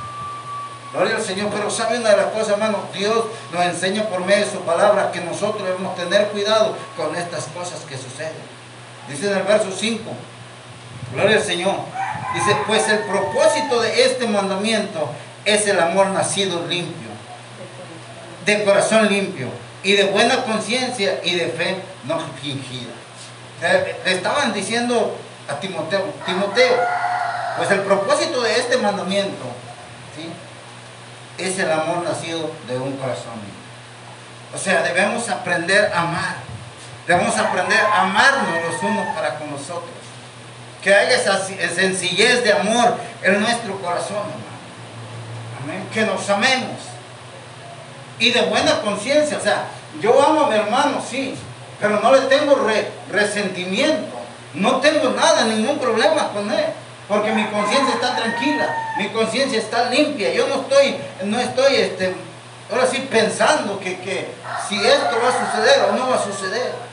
Gloria 0.93 1.17
al 1.17 1.21
Señor, 1.21 1.49
pero 1.53 1.69
sabe 1.69 1.99
una 1.99 2.09
de 2.09 2.17
las 2.17 2.27
cosas, 2.27 2.49
hermano, 2.49 2.79
Dios 2.93 3.25
nos 3.51 3.65
enseña 3.65 4.03
por 4.05 4.25
medio 4.25 4.45
de 4.45 4.51
su 4.51 4.61
palabra 4.61 5.11
que 5.11 5.19
nosotros 5.21 5.63
debemos 5.63 5.95
tener 5.95 6.29
cuidado 6.29 6.75
con 6.95 7.15
estas 7.15 7.45
cosas 7.47 7.81
que 7.81 7.97
suceden. 7.97 8.56
Dice 9.09 9.31
en 9.31 9.37
el 9.37 9.43
verso 9.43 9.71
5, 9.71 10.03
Gloria 11.13 11.37
al 11.37 11.43
Señor. 11.43 11.75
Dice, 12.33 12.57
pues 12.67 12.87
el 12.89 12.99
propósito 12.99 13.81
de 13.81 14.05
este 14.05 14.27
mandamiento 14.27 15.09
es 15.45 15.67
el 15.67 15.79
amor 15.79 16.07
nacido 16.07 16.67
limpio 16.67 17.07
de 18.47 18.63
corazón 18.63 19.09
limpio 19.09 19.49
y 19.83 19.93
de 19.93 20.05
buena 20.05 20.43
conciencia 20.43 21.19
y 21.23 21.35
de 21.35 21.47
fe 21.47 21.75
no 22.05 22.17
fingida. 22.41 22.93
Le 24.05 24.13
estaban 24.13 24.53
diciendo 24.53 25.17
a 25.49 25.59
Timoteo, 25.59 26.13
Timoteo, 26.25 26.77
pues 27.57 27.69
el 27.71 27.81
propósito 27.81 28.41
de 28.41 28.57
este 28.57 28.77
mandamiento 28.77 29.45
es 31.37 31.59
el 31.59 31.71
amor 31.71 32.03
nacido 32.03 32.51
de 32.67 32.77
un 32.77 32.95
corazón 32.97 33.33
limpio. 33.33 33.57
O 34.55 34.57
sea, 34.57 34.81
debemos 34.81 35.29
aprender 35.29 35.91
a 35.93 36.01
amar. 36.01 36.46
Debemos 37.07 37.37
aprender 37.37 37.79
a 37.79 38.01
amarnos 38.01 38.61
los 38.69 38.83
unos 38.83 39.07
para 39.15 39.39
con 39.39 39.49
nosotros. 39.51 39.89
Que 40.83 40.93
haya 40.93 41.15
esa 41.15 41.39
sencillez 41.39 42.43
de 42.43 42.53
amor 42.53 42.95
en 43.23 43.41
nuestro 43.41 43.79
corazón, 43.81 44.23
Amén. 45.63 45.87
Que 45.93 46.05
nos 46.05 46.29
amemos 46.29 46.97
y 48.19 48.31
de 48.31 48.41
buena 48.43 48.81
conciencia. 48.81 49.37
O 49.37 49.41
sea, 49.41 49.67
yo 50.01 50.21
amo 50.21 50.45
a 50.45 50.49
mi 50.49 50.55
hermano, 50.55 51.03
sí, 51.07 51.35
pero 51.79 51.99
no 51.99 52.11
le 52.13 52.21
tengo 52.21 52.57
resentimiento. 53.11 54.17
No 54.53 54.77
tengo 54.77 55.09
nada, 55.09 55.45
ningún 55.45 55.77
problema 55.77 56.29
con 56.29 56.51
él. 56.51 56.65
Porque 57.07 57.31
mi 57.31 57.45
conciencia 57.45 57.93
está 57.93 58.15
tranquila, 58.17 58.93
mi 58.97 59.07
conciencia 59.09 59.59
está 59.59 59.89
limpia. 59.89 60.33
Yo 60.33 60.47
no 60.47 60.61
estoy, 60.61 60.97
no 61.23 61.39
estoy, 61.39 61.75
este, 61.75 62.13
ahora 62.69 62.85
sí 62.85 63.07
pensando 63.09 63.79
que, 63.79 63.97
que 63.99 64.27
si 64.67 64.75
esto 64.85 65.17
va 65.23 65.29
a 65.29 65.51
suceder 65.51 65.85
o 65.89 65.93
no 65.93 66.09
va 66.09 66.15
a 66.17 66.23
suceder. 66.23 66.86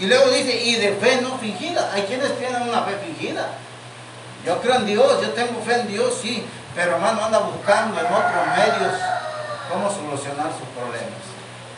Y 0.00 0.06
luego 0.06 0.30
dice, 0.30 0.54
y 0.64 0.76
de 0.76 0.92
fe 0.94 1.20
no 1.22 1.38
fingida. 1.38 1.90
Hay 1.94 2.02
quienes 2.02 2.36
tienen 2.38 2.62
una 2.62 2.82
fe 2.82 2.96
fingida. 3.04 3.48
Yo 4.44 4.60
creo 4.60 4.76
en 4.76 4.86
Dios, 4.86 5.22
yo 5.22 5.30
tengo 5.30 5.62
fe 5.64 5.80
en 5.80 5.88
Dios, 5.88 6.18
sí, 6.20 6.44
pero 6.74 6.96
hermano 6.96 7.24
anda 7.24 7.38
buscando 7.38 8.00
en 8.00 8.06
otros 8.06 8.46
medios 8.56 8.92
cómo 9.70 9.88
solucionar 9.88 10.48
sus 10.48 10.68
problemas. 10.74 11.22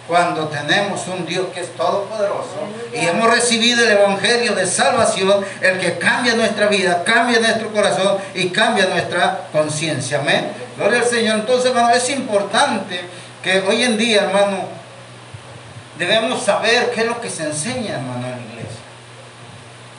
Cuando 0.08 0.48
tenemos 0.48 1.06
un 1.08 1.24
Dios 1.24 1.46
que 1.54 1.60
es 1.60 1.74
todopoderoso 1.76 2.56
y 2.92 3.06
hemos 3.06 3.30
recibido 3.30 3.84
el 3.84 3.92
Evangelio 3.92 4.54
de 4.54 4.66
salvación, 4.66 5.44
el 5.62 5.78
que 5.78 5.98
cambia 5.98 6.34
nuestra 6.34 6.66
vida, 6.66 7.02
cambia 7.04 7.40
nuestro 7.40 7.72
corazón 7.72 8.18
y 8.34 8.50
cambia 8.50 8.86
nuestra 8.86 9.48
conciencia. 9.50 10.20
Amén. 10.20 10.52
Gloria 10.76 11.00
al 11.00 11.06
Señor. 11.06 11.38
Entonces, 11.40 11.70
hermano, 11.70 11.90
es 11.90 12.10
importante 12.10 13.00
que 13.42 13.60
hoy 13.60 13.82
en 13.82 13.96
día, 13.96 14.24
hermano, 14.24 14.68
debemos 15.98 16.42
saber 16.42 16.90
qué 16.92 17.02
es 17.02 17.06
lo 17.06 17.20
que 17.20 17.30
se 17.30 17.44
enseña, 17.44 17.94
hermano, 17.94 18.26
en 18.26 18.32
la 18.32 18.52
iglesia. 18.52 18.80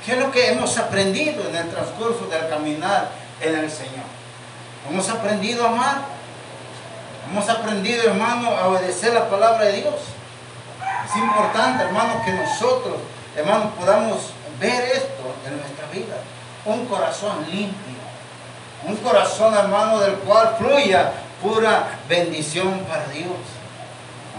¿Qué 0.06 0.14
es 0.14 0.20
lo 0.20 0.32
que 0.32 0.52
hemos 0.52 0.78
aprendido 0.78 1.48
en 1.50 1.56
el 1.56 1.70
transcurso 1.70 2.28
del 2.28 2.48
caminar 2.50 3.10
en 3.42 3.58
el 3.58 3.72
Señor? 3.72 4.06
Hemos 4.90 5.10
aprendido 5.10 5.66
a 5.66 5.70
amar. 5.70 6.02
Hemos 7.30 7.50
aprendido, 7.50 8.04
hermano, 8.04 8.52
a 8.52 8.68
obedecer 8.68 9.14
la 9.14 9.28
palabra 9.28 9.66
de 9.66 9.82
Dios. 9.82 9.96
Es 11.10 11.16
importante, 11.16 11.84
hermano, 11.84 12.22
que 12.24 12.34
nosotros, 12.34 12.98
hermano, 13.36 13.72
podamos 13.72 14.32
ver 14.60 14.84
esto 14.92 15.36
en 15.48 15.58
nuestra 15.58 15.88
vida. 15.92 16.18
Un 16.66 16.86
corazón 16.86 17.46
limpio. 17.50 17.96
Un 18.88 18.96
corazón, 18.98 19.56
hermano, 19.56 20.00
del 20.00 20.16
cual 20.18 20.56
fluya 20.60 21.12
pura 21.42 22.00
bendición 22.08 22.80
para 22.88 23.08
Dios. 23.08 23.38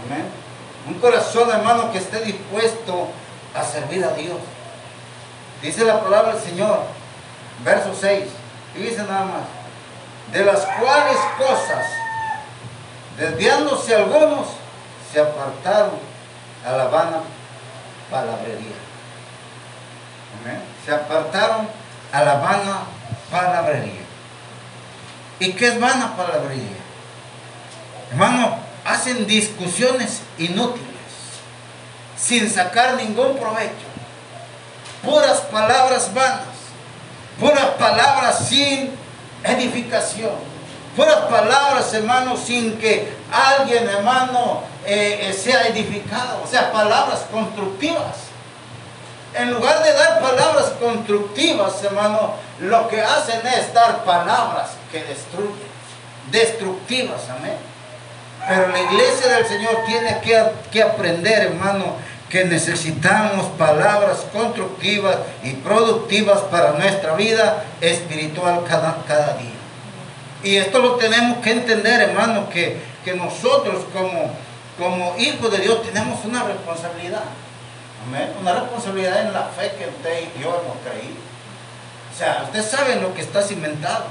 Amén. 0.05 0.46
Un 0.87 0.93
corazón, 0.95 1.49
hermano, 1.51 1.91
que 1.91 1.97
esté 1.97 2.21
dispuesto 2.21 3.09
a 3.53 3.63
servir 3.63 4.03
a 4.05 4.11
Dios. 4.11 4.37
Dice 5.61 5.83
la 5.83 5.99
palabra 5.99 6.33
del 6.33 6.41
Señor, 6.41 6.83
verso 7.63 7.93
6, 7.99 8.23
y 8.75 8.79
dice 8.79 9.03
nada 9.03 9.25
más, 9.25 9.41
de 10.31 10.45
las 10.45 10.61
cuales 10.79 11.17
cosas, 11.37 11.85
desviándose 13.17 13.95
algunos, 13.95 14.47
se 15.11 15.19
apartaron 15.19 15.99
a 16.65 16.71
la 16.71 16.85
vana 16.85 17.21
palabrería. 18.09 18.75
Amén. 20.41 20.61
Se 20.85 20.93
apartaron 20.93 21.67
a 22.11 22.23
la 22.23 22.35
vana 22.35 22.79
palabrería. 23.31 24.01
¿Y 25.39 25.53
qué 25.53 25.67
es 25.67 25.79
vana 25.79 26.15
palabrería? 26.15 26.77
Hermano, 28.11 28.66
hacen 28.87 29.27
discusiones 29.27 30.21
inútiles, 30.37 30.87
sin 32.17 32.49
sacar 32.49 32.95
ningún 32.95 33.37
provecho 33.37 33.87
puras 35.03 35.39
palabras 35.51 36.13
vanas, 36.13 36.41
puras 37.39 37.65
palabras 37.77 38.47
sin 38.47 38.91
edificación, 39.43 40.33
puras 40.95 41.25
palabras, 41.29 41.93
hermano, 41.93 42.35
sin 42.37 42.77
que 42.77 43.13
alguien, 43.31 43.87
hermano, 43.87 44.63
eh, 44.85 45.29
eh, 45.29 45.33
sea 45.33 45.67
edificado, 45.67 46.41
o 46.43 46.47
sea, 46.47 46.71
palabras 46.71 47.25
constructivas. 47.31 48.27
En 49.33 49.53
lugar 49.53 49.83
de 49.83 49.93
dar 49.93 50.19
palabras 50.19 50.71
constructivas, 50.79 51.83
hermano, 51.83 52.33
lo 52.59 52.87
que 52.87 53.01
hacen 53.01 53.45
es 53.45 53.73
dar 53.73 54.03
palabras 54.03 54.71
que 54.91 55.03
destruyen, 55.03 55.67
destructivas, 56.31 57.21
amén. 57.29 57.57
Pero 58.47 58.69
la 58.69 58.79
iglesia 58.79 59.35
del 59.35 59.45
Señor 59.45 59.83
tiene 59.85 60.19
que, 60.21 60.41
que 60.71 60.81
aprender, 60.81 61.47
hermano, 61.47 61.95
que 62.29 62.45
necesitamos 62.45 63.47
palabras 63.57 64.25
constructivas 64.33 65.17
y 65.43 65.53
productivas 65.53 66.39
para 66.51 66.73
nuestra 66.73 67.15
vida 67.15 67.63
espiritual 67.81 68.63
cada, 68.67 69.03
cada 69.07 69.37
día. 69.37 69.51
Y 70.43 70.57
esto 70.57 70.79
lo 70.79 70.95
tenemos 70.95 71.37
que 71.39 71.51
entender, 71.51 72.01
hermano, 72.01 72.49
que, 72.49 72.79
que 73.03 73.15
nosotros 73.15 73.83
como, 73.93 74.31
como 74.77 75.17
hijos 75.17 75.51
de 75.51 75.59
Dios 75.59 75.81
tenemos 75.83 76.23
una 76.25 76.43
responsabilidad. 76.43 77.23
Amén. 78.07 78.31
Una 78.39 78.53
responsabilidad 78.53 79.21
en 79.21 79.33
la 79.33 79.43
fe 79.45 79.71
que 79.77 79.87
usted 79.89 80.29
y 80.35 80.41
yo 80.41 80.49
hemos 80.49 80.77
creído. 80.83 81.19
O 82.13 82.17
sea, 82.17 82.43
usted 82.45 82.63
sabe 82.63 82.95
lo 83.01 83.13
que 83.13 83.21
está 83.21 83.41
cimentado. 83.41 84.05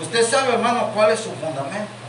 Usted 0.00 0.26
sabe, 0.26 0.54
hermano, 0.54 0.90
cuál 0.94 1.12
es 1.12 1.20
su 1.20 1.30
fundamento. 1.30 2.03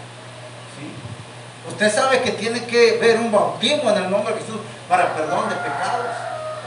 Usted 1.67 1.93
sabe 1.93 2.21
que 2.21 2.31
tiene 2.31 2.65
que 2.65 2.97
ver 3.01 3.17
un 3.17 3.31
bautismo 3.31 3.89
en 3.89 3.97
el 4.03 4.11
nombre 4.11 4.33
de 4.33 4.41
Jesús 4.41 4.57
para 4.87 5.13
perdón 5.13 5.49
de 5.49 5.55
pecados. 5.55 6.05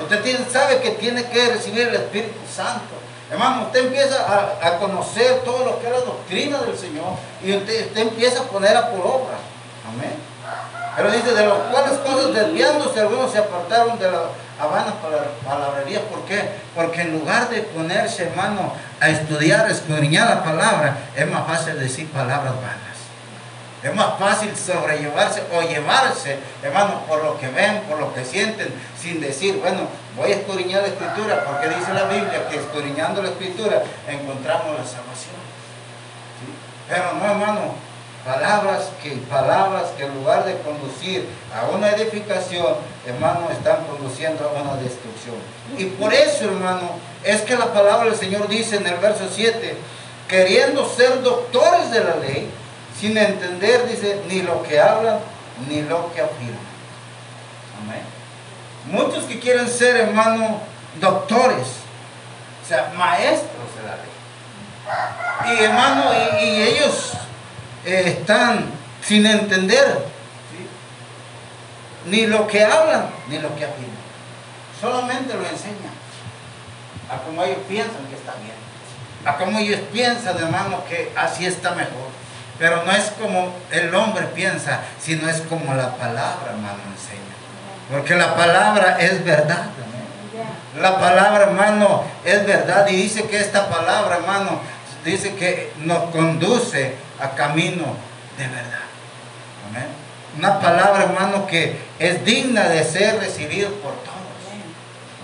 Usted 0.03 0.49
sabe 0.51 0.81
que 0.81 0.91
tiene 0.93 1.25
que 1.25 1.49
recibir 1.49 1.89
el 1.89 1.95
Espíritu 1.95 2.39
Santo. 2.53 2.95
Hermano, 3.31 3.67
usted 3.67 3.87
empieza 3.87 4.17
a, 4.63 4.79
conocer 4.79 5.41
todo 5.45 5.65
lo 5.65 5.81
que 5.81 5.87
es 5.87 5.93
la 5.93 6.01
doctrina 6.01 6.59
del 6.63 6.79
Señor 6.79 7.13
y 7.45 7.55
usted, 7.57 7.97
empieza 7.97 8.41
a 8.41 8.45
ponerla 8.45 8.91
por 8.91 9.01
obra. 9.01 9.37
Amén. 9.87 10.15
Pero 10.97 11.11
dice, 11.11 11.33
de 11.33 11.47
las 11.47 11.59
cuales 11.71 11.93
cosas 11.99 12.35
desviándose, 12.35 13.01
algunos 13.01 13.31
se 13.31 13.39
apartaron 13.39 13.99
de 13.99 14.11
la 14.11 14.23
habana 14.59 14.95
palabrería. 15.47 16.01
¿Por 16.09 16.25
qué? 16.25 16.43
Porque 16.75 17.03
en 17.03 17.19
lugar 17.19 17.49
de 17.51 17.61
ponerse, 17.63 18.25
hermano, 18.25 18.73
a 18.99 19.09
estudiar, 19.09 19.67
a 19.67 19.71
escudriñar 19.71 20.29
la 20.29 20.43
palabra, 20.43 20.97
es 21.15 21.31
más 21.31 21.47
fácil 21.47 21.79
decir 21.79 22.11
palabras 22.11 22.55
vanas. 22.55 22.88
Es 23.83 23.95
más 23.95 24.19
fácil 24.19 24.57
sobrellevarse 24.57 25.43
o 25.55 25.63
llevarse, 25.63 26.39
hermano, 26.63 27.03
por 27.07 27.23
lo 27.23 27.39
que 27.39 27.49
ven, 27.49 27.83
por 27.83 28.01
lo 28.01 28.13
que 28.13 28.25
sienten, 28.25 28.75
sin 29.01 29.21
decir, 29.21 29.59
bueno, 29.61 29.83
voy 30.17 30.33
a 30.33 30.37
escudriñar 30.37 30.83
la 30.83 30.89
escritura, 30.89 31.45
porque 31.45 31.69
dice 31.69 31.95
la 31.95 32.05
Biblia 32.05 32.49
que 32.49 32.57
escudriñando 32.57 33.23
la 33.23 33.29
escritura 33.29 33.83
encontramos 34.09 34.77
la 34.77 34.85
salvación. 34.85 35.39
Pero 36.89 37.13
no, 37.15 37.25
hermano, 37.25 37.75
palabras 38.25 38.91
que, 39.03 39.13
palabras 39.31 39.91
que 39.97 40.05
en 40.07 40.15
lugar 40.15 40.45
de 40.45 40.59
conducir 40.59 41.29
a 41.55 41.67
una 41.75 41.91
edificación, 41.91 42.75
hermano, 43.07 43.49
están 43.51 43.85
conduciendo 43.85 44.49
a 44.49 44.61
una 44.61 44.75
destrucción. 44.83 45.37
Y 45.77 45.85
por 45.85 46.13
eso, 46.13 46.47
hermano, 46.47 46.91
es 47.23 47.43
que 47.43 47.57
la 47.57 47.73
palabra 47.73 48.07
del 48.07 48.19
Señor 48.19 48.49
dice 48.49 48.77
en 48.77 48.87
el 48.87 48.97
verso 48.97 49.29
7, 49.33 49.77
queriendo 50.27 50.89
ser 50.89 51.23
doctores 51.23 51.91
de 51.91 52.05
la 52.05 52.17
ley, 52.17 52.51
sin 52.99 53.17
entender, 53.17 53.87
dice, 53.89 54.23
ni 54.29 54.43
lo 54.43 54.63
que 54.63 54.81
hablan, 54.81 55.19
ni 55.69 55.83
lo 55.83 56.13
que 56.13 56.21
afirman. 56.21 56.69
Amén. 57.83 58.03
Muchos 58.91 59.25
que 59.25 59.39
quieren 59.39 59.69
ser, 59.69 59.97
hermano, 59.97 60.61
doctores, 61.01 61.67
o 62.63 62.67
sea, 62.67 62.93
maestros 62.97 63.69
de 63.77 63.83
la 63.87 63.97
ley. 63.97 65.59
Y 65.59 65.65
hermano, 65.65 66.05
y, 66.41 66.63
ellos 66.63 67.13
eh, 67.85 68.17
están 68.19 68.65
sin 69.03 69.27
entender 69.27 70.07
ni 72.07 72.27
lo 72.27 72.47
que 72.47 72.65
hablan, 72.65 73.11
ni 73.29 73.39
lo 73.39 73.55
que 73.55 73.65
afirman. 73.65 73.99
Solamente 74.81 75.35
lo 75.35 75.47
enseñan 75.47 75.99
a 77.11 77.19
como 77.19 77.43
ellos 77.43 77.59
piensan 77.69 78.07
que 78.09 78.17
está 78.17 78.35
bien. 78.35 78.57
A 79.25 79.37
como 79.37 79.59
ellos 79.59 79.81
piensan, 79.93 80.37
hermano, 80.37 80.85
que 80.89 81.13
así 81.17 81.47
está 81.47 81.73
mejor. 81.73 82.18
Pero 82.59 82.85
no 82.85 82.93
es 82.93 83.05
como 83.21 83.55
el 83.71 83.95
hombre 83.95 84.27
piensa, 84.35 84.81
sino 85.01 85.29
es 85.29 85.41
como 85.43 85.75
la 85.75 85.95
palabra, 85.97 86.51
hermano, 86.51 86.79
enseña. 86.93 87.23
Porque 87.91 88.17
la 88.17 88.35
palabra 88.35 88.99
es 89.01 89.25
verdad. 89.25 89.67
La 90.81 90.99
palabra, 90.99 91.45
hermano, 91.45 92.05
es 92.25 92.47
verdad. 92.47 92.87
Y 92.89 92.97
dice 92.97 93.25
que 93.25 93.39
esta 93.39 93.69
palabra, 93.69 94.17
hermano, 94.17 94.61
dice 95.05 95.35
que 95.35 95.73
nos 95.79 96.11
conduce 96.11 96.95
a 97.21 97.31
camino 97.31 97.85
de 98.37 98.49
verdad. 98.49 98.87
Amén. 99.69 99.87
Una 100.37 100.61
palabra, 100.61 101.05
hermano, 101.05 101.47
que 101.47 101.79
es 101.99 102.25
digna 102.25 102.69
de 102.69 102.85
ser 102.85 103.19
recibida 103.19 103.69
por 103.69 103.93
todos. 103.93 104.19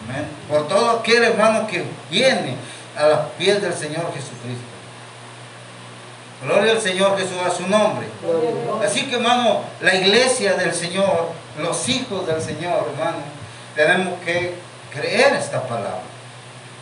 Amén. 0.08 0.26
Por 0.48 0.68
todo 0.68 1.00
aquel 1.00 1.24
hermano 1.24 1.66
que 1.66 1.84
viene 2.10 2.56
a 2.96 3.06
los 3.06 3.18
pies 3.38 3.60
del 3.60 3.74
Señor 3.74 4.12
Jesucristo. 4.14 4.73
Gloria 6.42 6.72
al 6.72 6.80
Señor 6.80 7.16
Jesús 7.18 7.38
a 7.44 7.50
su 7.50 7.66
nombre. 7.66 8.06
Así 8.84 9.06
que, 9.06 9.16
hermano, 9.16 9.60
la 9.80 9.94
iglesia 9.94 10.54
del 10.54 10.74
Señor, 10.74 11.30
los 11.58 11.88
hijos 11.88 12.26
del 12.26 12.42
Señor, 12.42 12.90
hermano, 12.92 13.18
tenemos 13.74 14.20
que 14.24 14.54
creer 14.92 15.34
esta 15.34 15.62
palabra. 15.62 16.02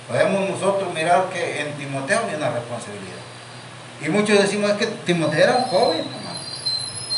Podemos 0.09 0.51
nosotros 0.51 0.93
mirar 0.93 1.27
que 1.33 1.61
en 1.61 1.73
Timoteo 1.75 2.19
había 2.19 2.37
una 2.37 2.51
responsabilidad. 2.51 3.23
Y 4.01 4.09
muchos 4.09 4.39
decimos 4.39 4.73
que 4.73 4.87
Timoteo 4.87 5.45
era 5.45 5.57
un 5.57 5.65
joven, 5.65 6.01
hermano. 6.01 6.41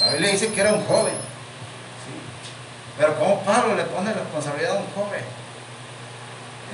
La 0.01 0.13
Biblia 0.13 0.33
dice 0.33 0.53
que 0.53 0.61
era 0.61 0.75
un 0.75 0.85
joven. 0.85 1.15
Pero 2.99 3.19
¿cómo 3.19 3.41
Pablo 3.41 3.75
le 3.75 3.85
pone 3.85 4.13
responsabilidad 4.13 4.77
a 4.77 4.81
un 4.81 4.87
joven? 4.95 5.25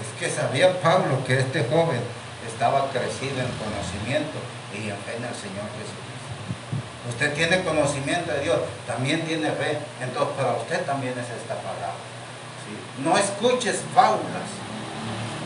Es 0.00 0.18
que 0.18 0.34
sabía 0.34 0.80
Pablo 0.80 1.24
que 1.26 1.38
este 1.38 1.64
joven 1.64 2.00
estaba 2.46 2.90
crecido 2.90 3.40
en 3.40 3.48
conocimiento 3.56 4.38
y 4.74 4.90
en 4.90 4.96
fe 4.98 5.16
en 5.16 5.24
el 5.24 5.34
Señor 5.34 5.66
Jesucristo. 5.76 6.10
Usted 7.08 7.34
tiene 7.34 7.64
conocimiento 7.64 8.32
de 8.32 8.40
Dios, 8.40 8.58
también 8.86 9.22
tiene 9.22 9.50
fe, 9.52 9.78
entonces 10.00 10.36
para 10.36 10.52
usted 10.52 10.84
también 10.84 11.14
es 11.14 11.26
esta 11.40 11.56
palabra. 11.56 11.94
No 13.02 13.16
escuches 13.16 13.80
fábulas, 13.94 14.48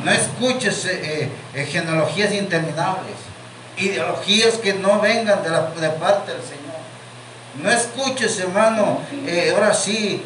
no 0.05 0.11
escuches 0.11 0.85
eh, 0.87 1.31
eh, 1.55 1.65
genealogías 1.65 2.33
interminables, 2.35 3.17
ideologías 3.77 4.55
que 4.55 4.75
no 4.75 5.01
vengan 5.01 5.43
de, 5.43 5.51
la, 5.51 5.71
de 5.71 5.91
parte 5.91 6.33
del 6.33 6.43
Señor. 6.43 6.65
No 7.63 7.71
escuches, 7.71 8.39
hermano, 8.41 8.99
eh, 9.27 9.53
ahora 9.55 9.73
sí, 9.73 10.23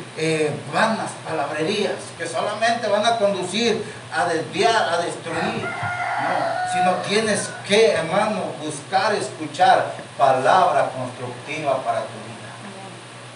vanas 0.73 1.11
palabrerías 1.29 1.93
que 2.17 2.27
solamente 2.27 2.89
van 2.89 3.05
a 3.05 3.19
conducir 3.19 3.85
a 4.13 4.25
desviar, 4.25 4.95
a 4.95 4.99
destruir. 5.03 5.63
No, 5.63 6.48
sino 6.73 6.93
tienes 7.09 7.51
que, 7.67 7.93
hermano, 7.93 8.53
buscar, 8.63 9.15
escuchar 9.15 9.93
palabra 10.17 10.91
constructiva 10.91 11.83
para 11.83 12.01
tu 12.01 12.19
vida. 12.27 12.39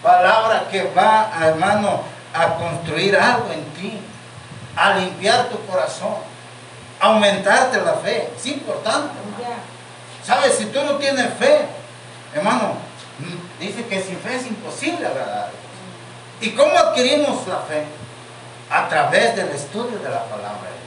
Palabra 0.01 0.67
que 0.69 0.83
va, 0.93 1.31
hermano, 1.41 2.01
a 2.33 2.55
construir 2.55 3.15
algo 3.15 3.51
en 3.51 3.63
ti, 3.73 3.99
a 4.75 4.95
limpiar 4.95 5.49
tu 5.49 5.65
corazón, 5.65 6.15
aumentarte 6.99 7.81
la 7.81 7.93
fe. 7.93 8.29
Es 8.35 8.45
importante. 8.47 9.13
¿Sabes? 10.25 10.55
Si 10.55 10.65
tú 10.67 10.81
no 10.83 10.95
tienes 10.95 11.33
fe, 11.33 11.65
hermano, 12.33 12.75
dice 13.59 13.85
que 13.85 14.01
sin 14.01 14.17
fe 14.19 14.35
es 14.35 14.47
imposible 14.47 15.05
agradar. 15.05 15.51
¿Y 16.41 16.51
cómo 16.51 16.77
adquirimos 16.77 17.47
la 17.47 17.59
fe? 17.59 17.85
A 18.69 18.87
través 18.87 19.35
del 19.35 19.49
estudio 19.49 19.99
de 19.99 20.09
la 20.09 20.23
palabra 20.25 20.69
de 20.69 20.79
Dios. 20.79 20.82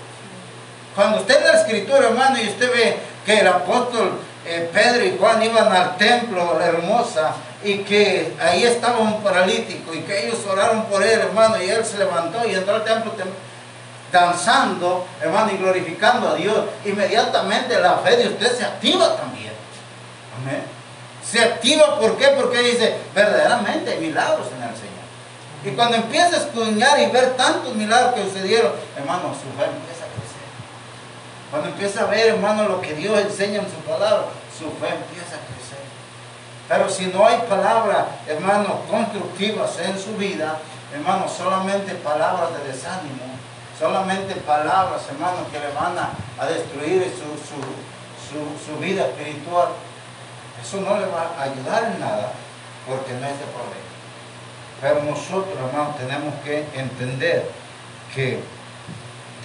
Cuando 0.97 1.19
usted 1.19 1.37
en 1.37 1.45
la 1.45 1.61
escritura, 1.61 2.09
hermano, 2.09 2.39
y 2.43 2.49
usted 2.49 2.73
ve 2.73 2.97
que 3.27 3.41
el 3.41 3.47
apóstol 3.47 4.19
eh, 4.47 4.71
Pedro 4.73 5.05
y 5.05 5.19
Juan 5.19 5.43
iban 5.43 5.71
al 5.71 5.97
templo, 5.99 6.57
la 6.59 6.67
hermosa, 6.67 7.35
y 7.63 7.79
que 7.79 8.35
ahí 8.41 8.65
estaba 8.65 8.99
un 9.01 9.23
paralítico, 9.23 9.93
y 9.93 10.01
que 10.01 10.27
ellos 10.27 10.39
oraron 10.51 10.87
por 10.87 11.03
él, 11.03 11.21
hermano, 11.21 11.63
y 11.63 11.69
él 11.69 11.85
se 11.85 11.99
levantó 11.99 12.49
y 12.49 12.55
entró 12.55 12.77
al 12.77 12.85
templo 12.85 13.13
danzando, 14.11 15.07
hermano, 15.21 15.53
y 15.53 15.59
glorificando 15.59 16.31
a 16.31 16.35
Dios, 16.35 16.65
inmediatamente 16.85 17.79
la 17.79 17.99
fe 17.99 18.17
de 18.17 18.29
usted 18.29 18.57
se 18.57 18.65
activa 18.65 19.17
también. 19.17 19.53
Amén. 20.41 20.63
Se 21.23 21.43
activa, 21.43 21.99
¿por 21.99 22.17
qué? 22.17 22.29
Porque 22.29 22.61
dice, 22.61 22.95
verdaderamente 23.15 23.91
hay 23.91 23.99
milagros 23.99 24.47
en 24.57 24.63
el 24.63 24.75
Señor. 24.75 24.97
Y 25.65 25.71
cuando 25.71 25.97
empieza 25.97 26.37
a 26.37 26.39
escudriñar 26.39 27.01
y 27.01 27.07
ver 27.07 27.37
tantos 27.37 27.75
milagros 27.75 28.15
que 28.15 28.23
sucedieron, 28.23 28.73
hermano, 28.97 29.35
su 29.35 29.61
fe. 29.61 29.67
Cuando 31.57 31.73
empieza 31.73 32.03
a 32.03 32.07
ver, 32.09 32.35
hermano, 32.35 32.69
lo 32.69 32.83
que 32.83 32.93
Dios 32.93 33.19
enseña 33.19 33.63
en 33.63 33.71
su 33.71 33.79
palabra, 33.89 34.27
su 34.53 34.65
fe 34.77 34.93
empieza 34.93 35.37
a 35.37 35.47
crecer. 35.49 35.81
Pero 36.69 36.91
si 36.91 37.07
no 37.07 37.27
hay 37.27 37.39
palabras, 37.49 38.05
hermano, 38.27 38.83
constructivas 38.91 39.79
en 39.79 39.99
su 39.99 40.19
vida, 40.19 40.59
hermano, 40.93 41.27
solamente 41.27 41.95
palabras 41.95 42.51
de 42.59 42.71
desánimo, 42.71 43.25
solamente 43.79 44.35
palabras, 44.35 45.01
hermano, 45.11 45.51
que 45.51 45.59
le 45.59 45.73
van 45.73 45.97
a, 45.97 46.47
destruir 46.47 47.11
su, 47.17 48.67
su, 48.67 48.79
vida 48.79 49.07
espiritual, 49.07 49.69
eso 50.63 50.83
no 50.83 51.01
le 51.01 51.07
va 51.07 51.31
a 51.39 51.43
ayudar 51.45 51.85
en 51.85 52.01
nada, 52.01 52.33
porque 52.87 53.13
no 53.13 53.27
es 53.27 53.39
de 53.39 53.47
problema. 53.47 53.89
Pero 54.83 55.03
nosotros, 55.05 55.57
hermano, 55.57 55.95
tenemos 55.97 56.35
que 56.45 56.67
entender 56.75 57.51
que 58.15 58.43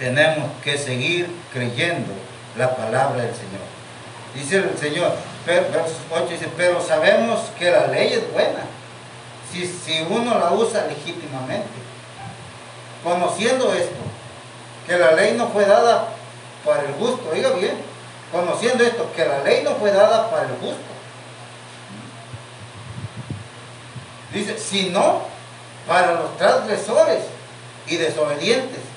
tenemos 0.02 0.50
que 0.64 0.76
seguir 0.76 1.30
creyendo 1.52 2.12
la 2.58 2.74
palabra 2.74 3.22
del 3.22 3.32
Señor. 3.32 3.62
Dice 4.34 4.56
el 4.56 4.76
Señor, 4.76 5.12
verso 5.46 5.94
8 6.10 6.26
dice, 6.28 6.48
pero 6.56 6.82
sabemos 6.82 7.38
que 7.56 7.70
la 7.70 7.86
ley 7.86 8.14
es 8.14 8.32
buena, 8.32 8.64
si, 9.52 9.64
si 9.64 10.04
uno 10.10 10.40
la 10.40 10.50
usa 10.50 10.86
legítimamente. 10.88 11.68
Conociendo 13.04 13.72
esto, 13.72 13.94
que 14.88 14.98
la 14.98 15.12
ley 15.12 15.34
no 15.36 15.46
fue 15.50 15.66
dada 15.66 16.08
para 16.64 16.82
el 16.82 16.94
gusto, 16.94 17.30
oiga 17.32 17.50
bien, 17.50 17.76
conociendo 18.32 18.82
esto, 18.82 19.08
que 19.14 19.24
la 19.24 19.44
ley 19.44 19.62
no 19.62 19.76
fue 19.76 19.92
dada 19.92 20.28
para 20.32 20.46
el 20.46 20.54
gusto. 20.54 20.82
Dice, 24.34 24.58
sino 24.58 25.22
para 25.86 26.14
los 26.14 26.36
transgresores 26.38 27.20
y 27.86 27.96
desobedientes, 27.98 28.91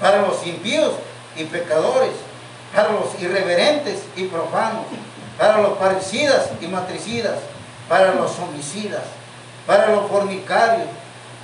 para 0.00 0.22
los 0.22 0.46
impíos 0.46 0.92
y 1.36 1.44
pecadores, 1.44 2.12
para 2.74 2.92
los 2.92 3.20
irreverentes 3.20 4.02
y 4.16 4.24
profanos, 4.24 4.86
para 5.38 5.58
los 5.58 5.78
parricidas 5.78 6.50
y 6.60 6.66
matricidas, 6.66 7.38
para 7.88 8.14
los 8.14 8.38
homicidas, 8.38 9.02
para 9.66 9.88
los 9.88 10.08
fornicarios, 10.08 10.88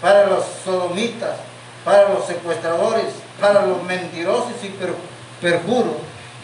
para 0.01 0.27
los 0.27 0.45
sodomitas, 0.65 1.37
para 1.85 2.09
los 2.09 2.27
secuestradores, 2.27 3.07
para 3.41 3.67
los 3.67 3.83
mentirosos 3.83 4.53
y 4.63 4.75
perjuros. 5.41 5.95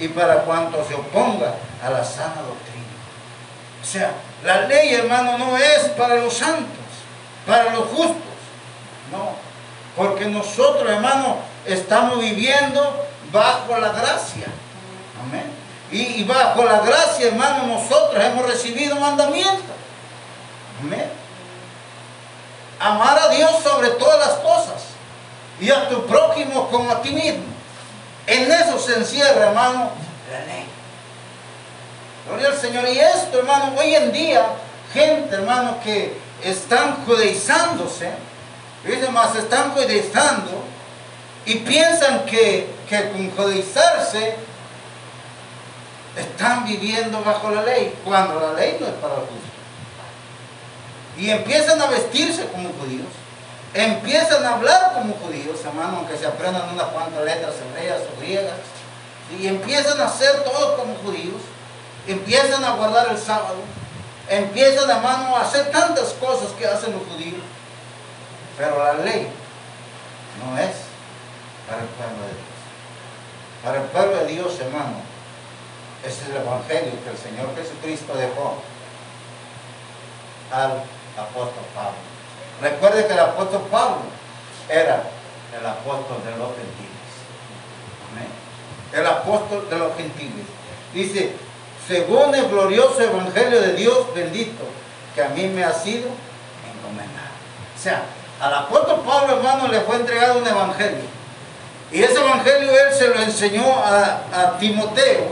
Y 0.00 0.08
para 0.08 0.42
cuanto 0.42 0.84
se 0.84 0.94
oponga 0.94 1.54
a 1.84 1.90
la 1.90 2.04
sana 2.04 2.42
doctrina. 2.42 2.86
O 3.80 3.84
sea, 3.84 4.12
la 4.42 4.62
ley, 4.62 4.94
hermano, 4.94 5.38
no 5.38 5.56
es 5.56 5.90
para 5.96 6.16
los 6.16 6.34
santos, 6.34 6.66
para 7.46 7.72
los 7.72 7.84
justos. 7.84 8.16
No, 9.12 9.36
porque 9.96 10.24
nosotros, 10.24 10.90
hermano, 10.90 11.36
estamos 11.66 12.20
viviendo 12.20 13.06
bajo 13.30 13.78
la 13.78 13.88
gracia. 13.88 14.46
Amén. 15.22 15.50
Y, 15.90 16.20
y 16.20 16.24
bajo 16.24 16.64
la 16.64 16.80
gracia, 16.80 17.28
hermano, 17.28 17.66
nosotros 17.66 18.22
hemos 18.22 18.46
recibido 18.46 18.96
mandamientos. 18.96 19.76
Amén. 20.80 21.10
Amar 22.80 23.18
a 23.18 23.28
Dios 23.28 23.62
sobre 23.62 23.90
todas 23.90 24.18
las 24.18 24.38
cosas 24.38 24.82
y 25.60 25.70
a 25.70 25.88
tu 25.88 26.06
prójimo 26.06 26.68
como 26.68 26.90
a 26.90 27.00
ti 27.00 27.10
mismo. 27.10 27.44
En 28.26 28.50
eso 28.50 28.78
se 28.78 28.96
encierra, 28.96 29.48
hermano, 29.48 29.90
la 30.30 30.40
ley. 30.46 30.66
Gloria 32.26 32.48
al 32.48 32.58
Señor. 32.58 32.88
Y 32.88 32.98
esto, 32.98 33.38
hermano, 33.38 33.74
hoy 33.78 33.94
en 33.94 34.12
día, 34.12 34.46
gente, 34.92 35.34
hermano, 35.34 35.78
que 35.82 36.18
están 36.42 37.04
judeizándose, 37.04 38.10
dicen 38.84 39.12
más, 39.12 39.34
están 39.36 39.72
judaizando 39.72 40.64
y 41.46 41.56
piensan 41.56 42.24
que, 42.26 42.68
que 42.88 43.10
con 43.10 43.30
judaizarse 43.30 44.36
están 46.16 46.64
viviendo 46.64 47.22
bajo 47.22 47.50
la 47.50 47.62
ley, 47.62 47.94
cuando 48.04 48.38
la 48.40 48.52
ley 48.52 48.76
no 48.80 48.86
es 48.86 48.94
para 48.94 49.14
los 49.14 49.24
justos. 49.24 49.50
Y 51.18 51.30
empiezan 51.30 51.80
a 51.80 51.86
vestirse 51.86 52.46
como 52.46 52.70
judíos 52.80 53.06
empiezan 53.74 54.44
a 54.44 54.54
hablar 54.54 54.92
como 54.94 55.14
judíos, 55.14 55.60
hermano, 55.64 55.98
aunque 55.98 56.16
se 56.16 56.26
aprendan 56.26 56.68
unas 56.72 56.88
cuantas 56.88 57.24
letras 57.24 57.54
hebreas 57.70 58.02
o 58.14 58.20
griegas, 58.20 58.58
y 59.38 59.46
empiezan 59.46 60.00
a 60.00 60.06
hacer 60.06 60.44
todo 60.44 60.76
como 60.76 60.94
judíos, 60.96 61.40
empiezan 62.06 62.64
a 62.64 62.72
guardar 62.72 63.08
el 63.10 63.18
sábado, 63.18 63.56
empiezan, 64.28 64.90
hermano, 64.90 65.36
a 65.36 65.42
hacer 65.42 65.70
tantas 65.70 66.12
cosas 66.14 66.50
que 66.58 66.66
hacen 66.66 66.92
los 66.92 67.02
judíos, 67.08 67.40
pero 68.58 68.84
la 68.84 68.94
ley 68.94 69.28
no 70.44 70.58
es 70.58 70.70
para 71.66 71.82
el 71.82 71.88
pueblo 71.88 72.22
de 72.22 72.34
Dios. 72.34 72.52
Para 73.62 73.76
el 73.78 73.84
pueblo 73.84 74.16
de 74.16 74.26
Dios, 74.26 74.60
hermano, 74.60 75.00
ese 76.04 76.22
es 76.22 76.28
el 76.30 76.36
evangelio 76.36 76.92
que 77.04 77.10
el 77.10 77.16
Señor 77.16 77.54
Jesucristo 77.54 78.14
dejó 78.14 78.56
al 80.50 80.82
apóstol 81.16 81.64
Pablo. 81.74 81.98
Recuerde 82.60 83.06
que 83.06 83.12
el 83.12 83.20
apóstol 83.20 83.62
Pablo 83.70 84.02
era 84.68 85.04
el 85.58 85.66
apóstol 85.66 86.22
de 86.24 86.30
los 86.38 86.48
gentiles. 86.48 86.92
El 88.92 89.06
apóstol 89.06 89.68
de 89.70 89.78
los 89.78 89.96
gentiles. 89.96 90.44
Dice, 90.92 91.32
según 91.88 92.34
el 92.34 92.48
glorioso 92.48 93.00
evangelio 93.00 93.60
de 93.60 93.72
Dios 93.72 94.14
bendito, 94.14 94.64
que 95.14 95.22
a 95.22 95.28
mí 95.30 95.46
me 95.46 95.64
ha 95.64 95.72
sido 95.72 96.08
encomendado. 96.68 97.32
O 97.74 97.82
sea, 97.82 98.02
al 98.40 98.54
apóstol 98.54 99.00
Pablo, 99.06 99.36
hermano, 99.36 99.68
le 99.68 99.80
fue 99.80 99.96
entregado 99.96 100.38
un 100.38 100.46
evangelio. 100.46 101.21
Y 101.92 102.02
ese 102.02 102.20
evangelio 102.20 102.70
él 102.70 102.94
se 102.94 103.08
lo 103.08 103.20
enseñó 103.20 103.64
a, 103.64 104.22
a 104.32 104.58
Timoteo. 104.58 105.26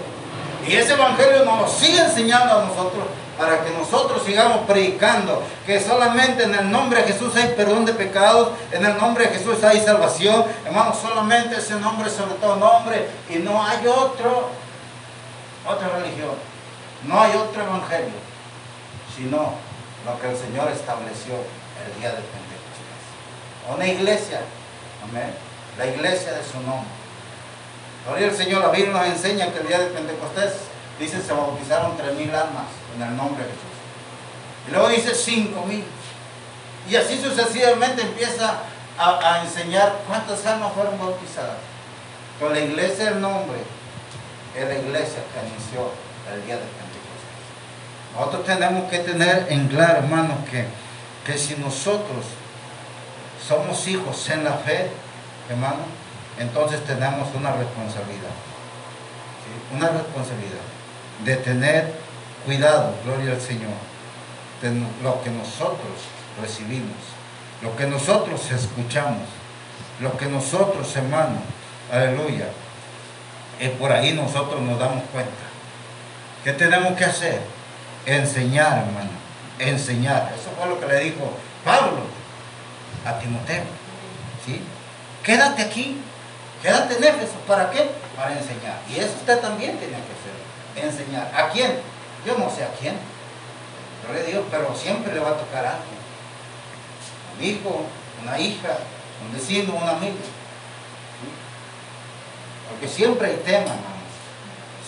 Y 0.66 0.76
ese 0.76 0.92
evangelio 0.92 1.44
nos 1.44 1.60
lo 1.62 1.68
sigue 1.68 2.00
enseñando 2.00 2.58
a 2.58 2.64
nosotros 2.66 3.04
para 3.40 3.64
que 3.64 3.70
nosotros 3.70 4.22
sigamos 4.22 4.66
predicando 4.66 5.42
que 5.64 5.80
solamente 5.80 6.42
en 6.42 6.54
el 6.54 6.70
nombre 6.70 7.00
de 7.00 7.12
Jesús 7.12 7.34
hay 7.36 7.54
perdón 7.56 7.86
de 7.86 7.94
pecados, 7.94 8.50
en 8.70 8.84
el 8.84 8.98
nombre 8.98 9.26
de 9.26 9.38
Jesús 9.38 9.64
hay 9.64 9.80
salvación, 9.80 10.44
hermano, 10.66 10.94
solamente 10.94 11.56
ese 11.56 11.76
nombre 11.76 12.10
sobre 12.10 12.34
todo 12.34 12.56
nombre 12.56 13.08
y 13.30 13.36
no 13.36 13.64
hay 13.64 13.86
otro, 13.86 14.50
otra 15.66 15.88
religión, 15.88 16.34
no 17.04 17.18
hay 17.18 17.34
otro 17.34 17.62
evangelio, 17.62 18.20
sino 19.16 19.54
lo 20.04 20.20
que 20.20 20.28
el 20.28 20.36
Señor 20.36 20.70
estableció 20.70 21.32
el 21.34 21.98
día 21.98 22.10
de 22.10 22.16
Pentecostés. 22.16 23.74
Una 23.74 23.86
iglesia, 23.86 24.42
amén, 25.02 25.34
la 25.78 25.86
iglesia 25.86 26.32
de 26.32 26.42
su 26.44 26.58
nombre. 26.60 26.90
Gloria 28.06 28.28
al 28.28 28.36
Señor, 28.36 28.62
la 28.62 28.70
Biblia 28.70 28.92
nos 28.92 29.06
enseña 29.06 29.52
que 29.52 29.58
el 29.60 29.68
día 29.68 29.78
de 29.78 29.86
Pentecostés, 29.86 30.52
dice, 30.98 31.20
se 31.20 31.32
bautizaron 31.32 31.96
tres 31.96 32.14
mil 32.14 32.34
almas 32.34 32.66
en 32.96 33.02
el 33.02 33.16
nombre 33.16 33.44
de 33.44 33.50
Jesús. 33.50 33.70
Y 34.68 34.70
luego 34.72 34.88
dice 34.88 35.14
cinco 35.14 35.64
mil. 35.66 35.84
Y 36.88 36.96
así 36.96 37.20
sucesivamente 37.20 38.02
empieza 38.02 38.62
a, 38.98 39.42
enseñar 39.42 40.00
cuántas 40.06 40.44
almas 40.46 40.72
fueron 40.72 40.98
bautizadas. 40.98 41.56
Pero 42.38 42.52
la 42.52 42.60
iglesia 42.60 43.06
del 43.06 43.20
nombre 43.20 43.58
es 44.56 44.66
la 44.66 44.74
iglesia 44.74 45.22
que 45.32 45.48
inició 45.48 45.90
el 46.32 46.44
día 46.44 46.56
de 46.56 46.62
Pentecostés. 46.62 46.90
Nosotros 48.14 48.44
tenemos 48.46 48.90
que 48.90 48.98
tener 49.00 49.46
en 49.50 49.68
claro, 49.68 49.98
hermanos, 49.98 50.38
que, 50.50 50.66
que 51.24 51.38
si 51.38 51.56
nosotros 51.56 52.24
somos 53.46 53.86
hijos 53.88 54.28
en 54.30 54.44
la 54.44 54.54
fe, 54.54 54.90
hermano, 55.50 55.84
entonces 56.38 56.84
tenemos 56.84 57.28
una 57.34 57.52
responsabilidad. 57.52 58.30
Una 59.74 59.88
responsabilidad 59.88 60.64
de 61.24 61.36
tener 61.36 61.92
cuidado, 62.44 62.94
gloria 63.04 63.32
al 63.32 63.40
Señor, 63.40 63.74
de 64.62 64.70
lo 65.02 65.22
que 65.22 65.30
nosotros 65.30 66.08
recibimos, 66.40 66.96
lo 67.62 67.76
que 67.76 67.86
nosotros 67.86 68.50
escuchamos, 68.50 69.28
lo 70.00 70.16
que 70.16 70.26
nosotros, 70.26 70.94
hermano, 70.96 71.38
aleluya, 71.92 72.46
y 73.60 73.68
por 73.68 73.92
ahí 73.92 74.12
nosotros 74.12 74.60
nos 74.62 74.78
damos 74.78 75.02
cuenta. 75.12 75.30
¿Qué 76.42 76.52
tenemos 76.52 76.94
que 76.94 77.04
hacer? 77.04 77.40
Enseñar, 78.06 78.78
hermano, 78.78 79.10
enseñar. 79.58 80.32
Eso 80.34 80.50
fue 80.58 80.68
lo 80.68 80.80
que 80.80 80.86
le 80.86 81.00
dijo 81.00 81.30
Pablo 81.64 82.00
a 83.04 83.18
Timoteo. 83.18 83.64
¿sí? 84.46 84.62
Quédate 85.24 85.62
aquí, 85.62 86.00
quédate 86.62 86.96
en 86.96 87.04
Éfeso. 87.04 87.34
¿Para 87.46 87.70
qué? 87.70 87.90
Para 88.16 88.32
enseñar. 88.32 88.80
Y 88.88 88.98
eso 88.98 89.14
usted 89.18 89.40
también 89.40 89.78
tiene 89.78 89.94
que 89.94 90.78
hacer. 90.78 90.88
Enseñar. 90.88 91.30
¿A 91.34 91.48
quién? 91.50 91.78
Yo 92.26 92.38
no 92.38 92.50
sé 92.50 92.64
a 92.64 92.72
quién. 92.78 92.96
Le 94.12 94.24
digo, 94.24 94.44
pero 94.50 94.74
siempre 94.74 95.14
le 95.14 95.20
va 95.20 95.30
a 95.30 95.36
tocar 95.36 95.64
a 95.64 95.76
alguien. 95.76 96.00
Un 97.38 97.44
hijo, 97.44 97.84
una 98.22 98.38
hija, 98.38 98.76
un 99.24 99.32
vecino, 99.32 99.74
un 99.74 99.88
amigo. 99.88 100.16
Porque 102.68 102.88
siempre 102.88 103.28
hay 103.28 103.36
temas. 103.36 103.76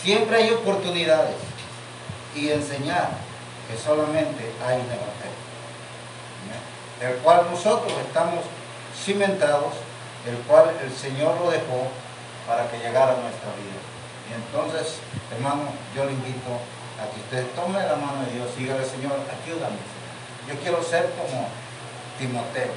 Siempre 0.03 0.37
hay 0.37 0.51
oportunidades. 0.51 1.37
Y 2.35 2.49
enseñar 2.51 3.11
que 3.68 3.77
solamente 3.77 4.51
hay 4.66 4.77
un 4.77 4.87
evangelio. 4.87 5.42
El 7.01 7.16
cual 7.16 7.47
nosotros 7.51 7.92
estamos 8.07 8.45
cimentados, 9.05 9.75
el 10.27 10.37
cual 10.47 10.71
el 10.83 10.93
Señor 10.93 11.41
lo 11.41 11.51
dejó 11.51 11.91
para 12.47 12.71
que 12.71 12.79
llegara 12.79 13.13
a 13.13 13.23
nuestra 13.23 13.51
vida. 13.59 13.79
Y 14.31 14.35
entonces, 14.35 14.99
hermano, 15.31 15.71
yo 15.95 16.05
le 16.05 16.13
invito 16.13 16.59
a 16.99 17.11
que 17.11 17.21
usted 17.21 17.47
tome 17.55 17.79
la 17.79 17.97
mano 17.97 18.25
de 18.27 18.33
Dios, 18.33 18.57
dígale, 18.57 18.85
Señor, 18.85 19.19
ayúdame. 19.27 19.79
Yo 20.49 20.55
quiero 20.61 20.83
ser 20.83 21.11
como 21.17 21.49
Timoteo. 22.19 22.73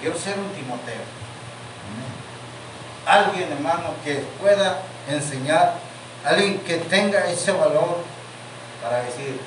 Quiero 0.00 0.16
ser 0.16 0.38
un 0.38 0.50
Timoteo. 0.50 1.02
Alguien, 3.06 3.50
hermano, 3.52 3.94
que 4.04 4.16
pueda 4.40 4.82
enseñar, 5.08 5.74
alguien 6.24 6.60
que 6.60 6.76
tenga 6.76 7.26
ese 7.30 7.52
valor 7.52 7.98
para 8.82 9.02
decir, 9.02 9.40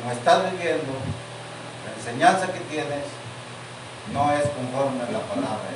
como 0.00 0.12
estás 0.12 0.50
viviendo, 0.50 0.92
la 1.86 1.92
enseñanza 1.96 2.52
que 2.52 2.60
tienes 2.60 3.04
no 4.10 4.32
es 4.32 4.44
conforme 4.50 5.02
a 5.02 5.10
la 5.10 5.20
palabra. 5.20 5.70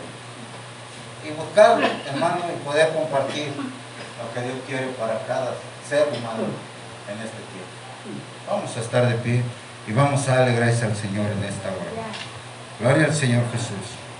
Y 1.24 1.30
buscar, 1.30 1.78
hermano, 2.06 2.40
y 2.50 2.64
poder 2.64 2.92
compartir 2.92 3.52
lo 3.56 4.34
que 4.34 4.40
Dios 4.46 4.58
quiere 4.66 4.86
para 4.98 5.20
cada 5.26 5.54
ser 5.88 6.08
humano 6.08 6.50
en 7.08 7.18
este 7.18 7.40
tiempo. 7.52 7.76
Vamos 8.48 8.76
a 8.76 8.80
estar 8.80 9.06
de 9.08 9.14
pie 9.16 9.42
y 9.86 9.92
vamos 9.92 10.28
a 10.28 10.36
darle 10.36 10.54
gracias 10.54 10.84
al 10.84 10.96
Señor 10.96 11.26
en 11.26 11.44
esta 11.44 11.68
hora. 11.68 12.10
Gloria 12.80 13.06
al 13.06 13.14
Señor 13.14 13.44
Jesús. 13.52 14.05